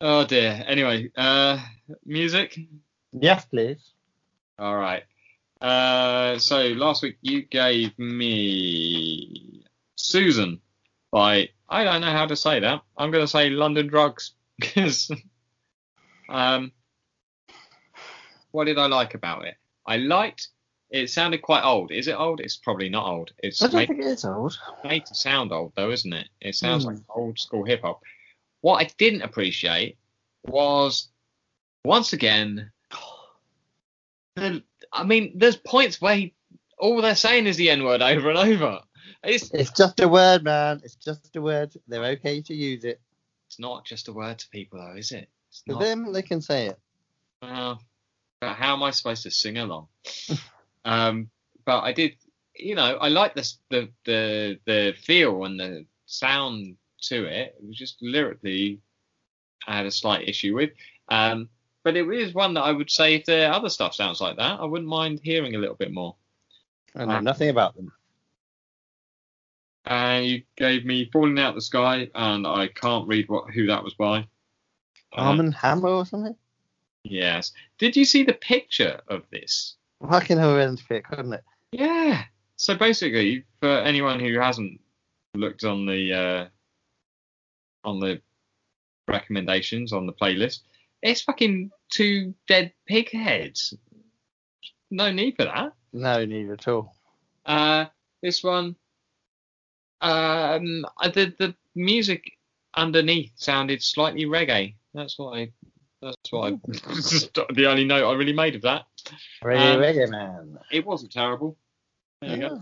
[0.00, 0.64] Oh dear.
[0.66, 1.58] Anyway, uh,
[2.06, 2.58] music.
[3.12, 3.92] Yes, please.
[4.58, 5.02] All right.
[5.60, 9.62] Uh, so last week you gave me
[9.96, 10.60] Susan
[11.10, 12.82] by I don't know how to say that.
[12.96, 15.10] I'm going to say London Drugs because
[16.28, 16.72] um,
[18.50, 19.54] what did I like about it?
[19.86, 20.48] I liked
[20.90, 21.90] it sounded quite old.
[21.90, 22.40] Is it old?
[22.40, 23.30] It's probably not old.
[23.38, 24.58] It's I don't made, think it is old.
[24.84, 26.28] made to sound old though, isn't it?
[26.40, 26.90] It sounds Hmm.
[26.90, 28.00] like old school hip hop.
[28.60, 29.96] What I didn't appreciate
[30.44, 31.08] was
[31.84, 32.70] once again
[34.36, 34.62] the,
[34.92, 36.34] I mean, there's points where he,
[36.78, 38.80] all they're saying is the N word over and over.
[39.24, 40.80] It's It's just a word, man.
[40.84, 41.74] It's just a word.
[41.88, 43.00] They're okay to use it.
[43.48, 45.28] it's not just a word to people though, is it?
[45.50, 45.80] It's For not.
[45.80, 46.78] them, they can say it.
[47.42, 47.80] Well,
[48.40, 49.88] but how am I supposed to sing along?
[50.84, 51.30] um,
[51.64, 52.14] but I did,
[52.56, 57.56] you know, I like this the the the feel and the sound to it.
[57.58, 58.80] It was just lyrically,
[59.66, 60.70] I had a slight issue with.
[61.10, 61.48] Um,
[61.84, 64.60] but it is one that I would say if the other stuff sounds like that,
[64.60, 66.14] I wouldn't mind hearing a little bit more.
[66.94, 67.20] I know Ah.
[67.20, 67.92] nothing about them.
[69.84, 73.82] And you gave me Falling Out the Sky, and I can't read what who that
[73.82, 74.18] was by.
[75.12, 76.36] Uh, Arm Hammer or something?
[77.04, 77.52] yes.
[77.78, 79.74] Did you see the picture of this?
[80.08, 81.44] Fucking horrific, couldn't it?
[81.72, 82.24] Yeah.
[82.56, 84.80] So basically, for anyone who hasn't
[85.34, 86.46] looked on the uh,
[87.84, 88.20] on the
[89.08, 90.60] recommendations on the playlist,
[91.02, 93.74] it's fucking two dead pig heads.
[94.90, 95.72] No need for that.
[95.92, 96.94] No need at all.
[97.44, 97.86] Uh,
[98.22, 98.76] this one,
[100.00, 102.32] um, the the music
[102.74, 104.74] underneath sounded slightly reggae.
[104.94, 105.52] That's what I.
[106.00, 106.58] That's what I.
[107.54, 108.84] the only note I really made of that.
[109.42, 110.58] Reggae, Um, reggae man.
[110.70, 111.56] It wasn't terrible.
[112.20, 112.60] There you go.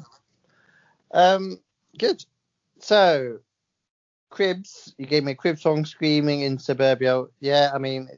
[1.15, 1.35] Yeah.
[1.35, 1.61] Um,
[1.99, 2.25] good.
[2.79, 3.39] So,
[4.31, 7.25] Cribs, you gave me a crib song, Screaming in Suburbia.
[7.41, 8.09] Yeah, I mean,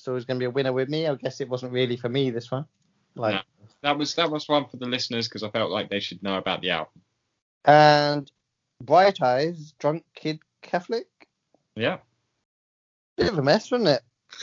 [0.00, 1.06] it's always going to be a winner with me.
[1.06, 2.64] I guess it wasn't really for me, this one.
[3.14, 3.40] Like, No.
[3.82, 6.36] That was that was one for the listeners because I felt like they should know
[6.36, 7.02] about the album.
[7.64, 8.30] And
[8.82, 11.06] Bright Eyes, Drunk Kid Catholic.
[11.76, 11.98] Yeah.
[13.16, 14.00] Bit of a mess, wasn't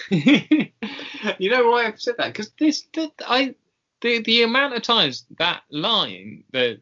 [0.10, 0.74] it?
[1.40, 2.34] you know why I've said that?
[2.34, 3.56] Because this, the, I,
[4.02, 6.80] the the amount of times that line, the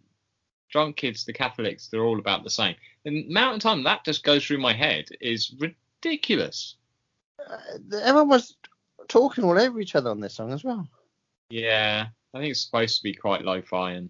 [0.69, 2.75] drunk kids, the Catholics, they're all about the same.
[3.03, 6.75] The amount of time that just goes through my head is ridiculous.
[7.39, 7.57] Uh,
[8.01, 8.55] everyone was
[9.07, 10.87] talking all over each other on this song as well.
[11.49, 14.09] Yeah, I think it's supposed to be quite lo-fi and.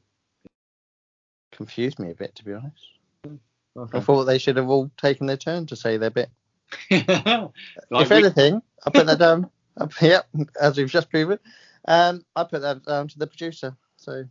[1.51, 2.85] Confused me a bit, to be honest.
[3.93, 6.29] I thought they should have all taken their turn to say their bit.
[6.91, 7.51] like
[7.91, 9.49] if we- anything, I put that down.
[9.77, 10.29] Up, yep,
[10.61, 11.37] as we've just proven.
[11.85, 13.75] Um, I put that down to the producer.
[13.97, 14.23] So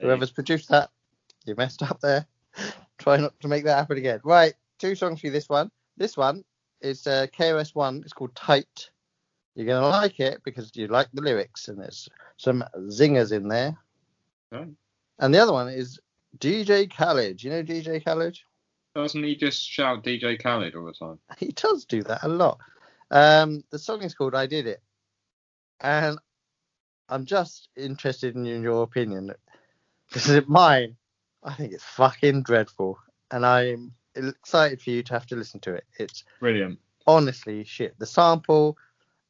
[0.00, 0.90] whoever's produced that,
[1.46, 2.26] you messed up there.
[2.98, 4.20] Try not to make that happen again.
[4.22, 5.72] Right, two songs for you this one.
[5.96, 6.44] This one
[6.80, 8.02] is uh, KRS-One.
[8.04, 8.90] It's called Tight.
[9.54, 13.76] You're gonna like it because you like the lyrics and there's some zingers in there.
[14.52, 14.68] Right.
[15.18, 15.98] And the other one is
[16.38, 17.42] DJ Khaled.
[17.42, 18.38] You know DJ Khaled?
[18.94, 21.18] Doesn't he just shout DJ Khaled all the time?
[21.38, 22.58] He does do that a lot.
[23.10, 24.82] Um, the song is called "I Did It,"
[25.80, 26.18] and
[27.08, 29.32] I'm just interested in your opinion.
[30.12, 30.96] This is mine.
[31.42, 32.98] I think it's fucking dreadful,
[33.30, 33.94] and I'm
[34.28, 35.84] excited for you to have to listen to it.
[35.98, 36.78] It's Brilliant.
[37.06, 37.98] honestly shit.
[37.98, 38.76] The sample,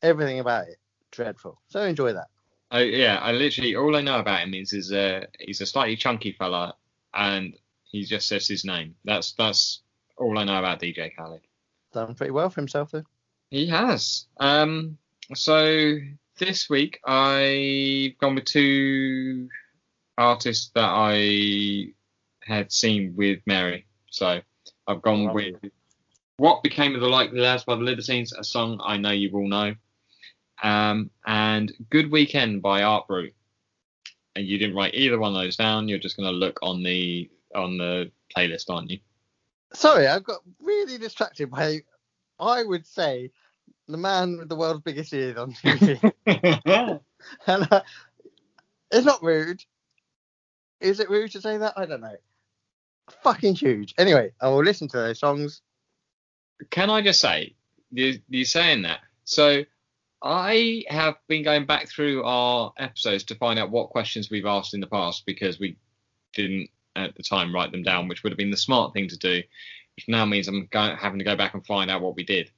[0.03, 0.79] everything about it,
[1.11, 1.61] dreadful.
[1.69, 2.29] So enjoy that.
[2.73, 6.33] Yeah, I literally all I know about him is is uh, he's a slightly chunky
[6.33, 6.75] fella
[7.13, 8.95] and he just says his name.
[9.05, 9.83] That's that's
[10.17, 11.41] all I know about DJ Khaled.
[11.93, 13.03] Done pretty well for himself though.
[13.51, 14.27] He has.
[14.39, 14.99] Um,
[15.35, 15.97] so
[16.39, 19.49] this week I've gone with two
[20.17, 21.93] artists that I
[22.43, 23.87] had seen with Mary.
[24.11, 24.41] So
[24.91, 25.55] I've gone with
[26.37, 29.47] What Became of the Likely Lads by the Libertines, a song I know you all
[29.47, 29.77] know.
[30.63, 33.31] Um, and Good Weekend by Art Brut.
[34.35, 35.89] And you didn't write either one of those down.
[35.89, 38.99] You're just going to look on the on the playlist, aren't you?
[39.73, 41.81] Sorry, I've got really distracted by.
[42.41, 43.31] I would say
[43.87, 46.13] the man with the world's biggest ears on TV.
[47.47, 47.83] and uh,
[48.91, 49.65] it's not rude.
[50.81, 51.75] Is it rude to say that?
[51.77, 52.17] I don't know.
[53.23, 53.95] Fucking huge.
[53.99, 55.63] Anyway, I will listen to those songs.
[56.71, 57.55] can I just say,
[57.91, 59.01] you, you're saying that.
[59.25, 59.65] So
[60.23, 64.75] I have been going back through our episodes to find out what questions we've asked
[64.75, 65.77] in the past because we
[66.35, 69.19] didn't at the time write them down, which would have been the smart thing to
[69.19, 69.43] do.
[69.97, 72.51] Which now means I'm going, having to go back and find out what we did.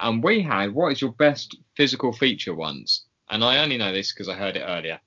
[0.00, 3.04] And we had what is your best physical feature ones?
[3.30, 5.00] And I only know this because I heard it earlier.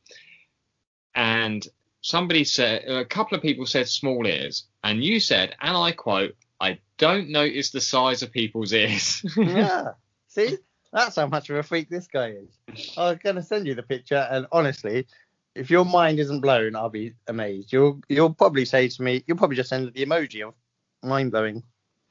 [1.16, 1.66] And
[2.02, 6.36] somebody said, a couple of people said small ears, and you said, and I quote,
[6.60, 9.24] I don't notice the size of people's ears.
[9.38, 9.94] Yeah.
[10.28, 10.58] See?
[10.94, 12.94] That's how much of a freak this guy is.
[12.98, 15.08] I was going to send you the picture, and honestly,
[15.56, 17.72] if your mind isn't blown, I'll be amazed.
[17.72, 20.54] You'll you'll probably say to me, you'll probably just send the emoji of
[21.02, 21.64] mind blowing.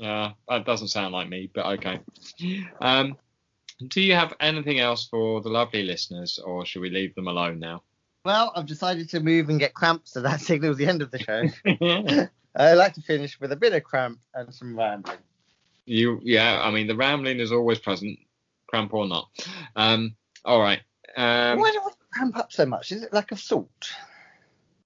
[0.02, 2.00] Uh, that doesn't sound like me, but okay.
[2.80, 3.16] Um,
[3.88, 7.58] do you have anything else for the lovely listeners, or should we leave them alone
[7.58, 7.82] now?
[8.24, 11.18] Well, I've decided to move and get cramps, so that signals the end of the
[11.18, 11.44] show.
[12.56, 15.18] I like to finish with a bit of cramp and some rambling.
[15.86, 18.18] you, yeah, I mean the rambling is always present,
[18.66, 19.28] cramp or not.
[19.76, 20.80] Um, all right.
[21.16, 22.92] Um, Why do we cramp up so much?
[22.92, 23.92] Is it lack of salt?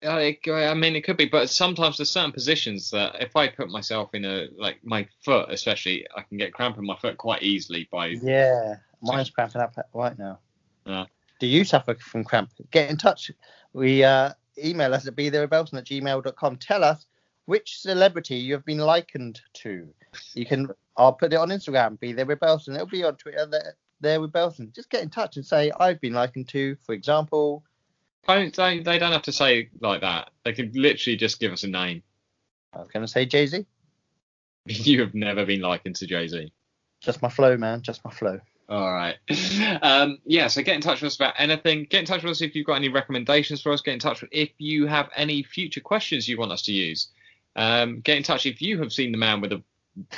[0.04, 3.70] Uh, I mean, it could be, but sometimes there's certain positions that if I put
[3.70, 7.42] myself in a like my foot, especially, I can get cramp in my foot quite
[7.42, 8.08] easily by.
[8.08, 10.40] Yeah, mine's cramping up right now.
[10.84, 11.06] Yeah.
[11.40, 12.50] Do you suffer from cramp?
[12.70, 13.30] Get in touch.
[13.72, 14.32] We uh,
[14.62, 16.56] email us at bethererebelson at gmail.com.
[16.56, 17.06] Tell us
[17.46, 19.88] which celebrity you have been likened to.
[20.34, 20.68] You can.
[20.96, 21.98] I'll put it on Instagram.
[21.98, 22.74] Be there with Belson.
[22.74, 23.46] It'll be on Twitter.
[23.46, 24.72] There, there with Belson.
[24.74, 27.64] Just get in touch and say I've been likened to, for example.
[28.26, 30.30] Don't, don't they don't have to say like that.
[30.44, 32.02] They can literally just give us a name.
[32.72, 33.66] I was going to say Jay Z.
[34.66, 36.50] You have never been likened to Jay Z.
[37.02, 37.82] Just my flow, man.
[37.82, 38.40] Just my flow.
[38.68, 39.16] All right.
[39.82, 41.86] Um, yeah, so get in touch with us about anything.
[41.90, 43.80] Get in touch with us if you've got any recommendations for us.
[43.80, 47.08] Get in touch with if you have any future questions you want us to use.
[47.56, 49.62] Um, get in touch if you have seen the man with the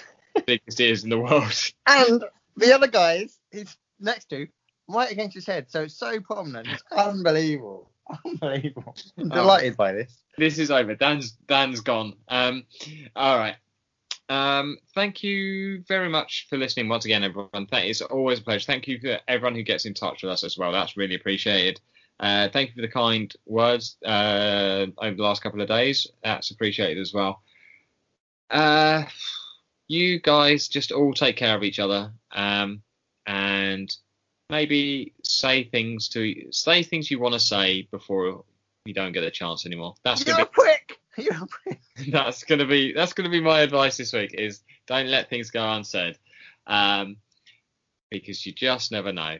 [0.46, 1.52] biggest ears in the world.
[1.86, 2.24] And
[2.56, 4.46] the other guys he's next to,
[4.88, 5.70] right against his head.
[5.70, 6.68] So it's so prominent.
[6.68, 7.90] It's unbelievable.
[8.24, 8.94] Unbelievable.
[9.18, 10.16] I'm delighted by this.
[10.38, 10.94] This is over.
[10.94, 12.14] Dan's Dan's gone.
[12.28, 12.64] Um,
[13.16, 13.56] all right.
[14.28, 17.68] Um, thank you very much for listening once again, everyone.
[17.70, 18.66] That is always a pleasure.
[18.66, 20.72] Thank you for everyone who gets in touch with us as well.
[20.72, 21.80] That's really appreciated.
[22.18, 26.06] Uh, thank you for the kind words uh, over the last couple of days.
[26.24, 27.42] That's appreciated as well.
[28.50, 29.04] Uh,
[29.88, 32.82] you guys just all take care of each other um,
[33.26, 33.94] and
[34.50, 38.44] maybe say things to say things you want to say before
[38.84, 39.94] you don't get a chance anymore.
[40.04, 40.65] That's gonna a prick.
[40.65, 40.65] You're a prick.
[40.65, 40.65] be
[42.08, 45.68] that's gonna be that's gonna be my advice this week is don't let things go
[45.72, 46.18] unsaid,
[46.66, 47.16] um,
[48.10, 49.38] because you just never know.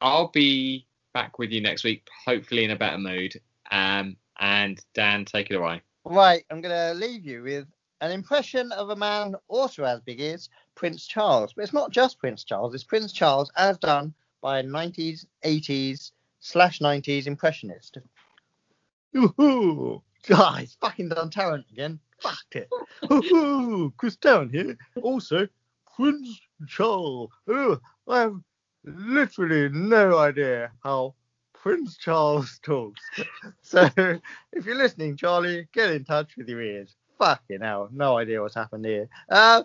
[0.00, 3.40] I'll be back with you next week, hopefully in a better mood.
[3.70, 5.80] Um, and Dan, take it away.
[6.04, 7.66] Right, I'm going to leave you with
[8.00, 11.54] an impression of a man also as big as Prince Charles.
[11.54, 14.12] But it's not just Prince Charles, it's Prince Charles as done
[14.42, 17.98] by a 90s, 80s, slash 90s impressionist.
[20.30, 21.98] Ooh, guys, fucking done Tarrant again.
[22.20, 22.68] Fucked it.
[23.12, 24.76] Ooh, Chris Tarrant here.
[25.02, 25.46] Also,
[25.96, 27.30] Prince Charles.
[27.50, 28.36] Ooh, I have
[28.84, 31.14] literally no idea how
[31.52, 33.00] Prince Charles talks.
[33.62, 33.88] So
[34.52, 36.94] if you're listening, Charlie, get in touch with your ears.
[37.18, 39.08] Fucking hell, no idea what's happened here.
[39.30, 39.62] Uh,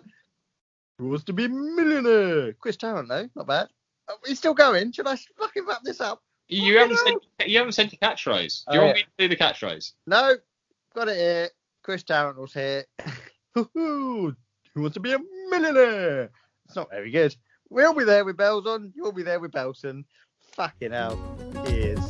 [0.98, 2.52] who wants to be a millionaire?
[2.54, 3.68] Chris Tarrant, though, not bad.
[4.08, 4.92] Are we still going?
[4.92, 6.22] Should I fucking wrap this up?
[6.48, 7.14] You haven't said
[7.48, 8.64] you haven't said your catchphrase.
[8.68, 9.02] Do you Oh, want yeah.
[9.04, 9.92] me to do the catchphrase?
[10.06, 10.34] No,
[10.94, 11.48] got it here.
[11.82, 12.84] Chris Tarrant was here.
[13.54, 14.34] Who
[14.76, 15.18] wants to be a
[15.50, 16.30] millionaire?
[16.66, 17.34] It's not very good.
[17.70, 18.92] We'll be there with bells on.
[18.94, 20.04] You'll be there with Belson.
[20.54, 21.18] Fucking hell.
[21.66, 22.01] Cheers.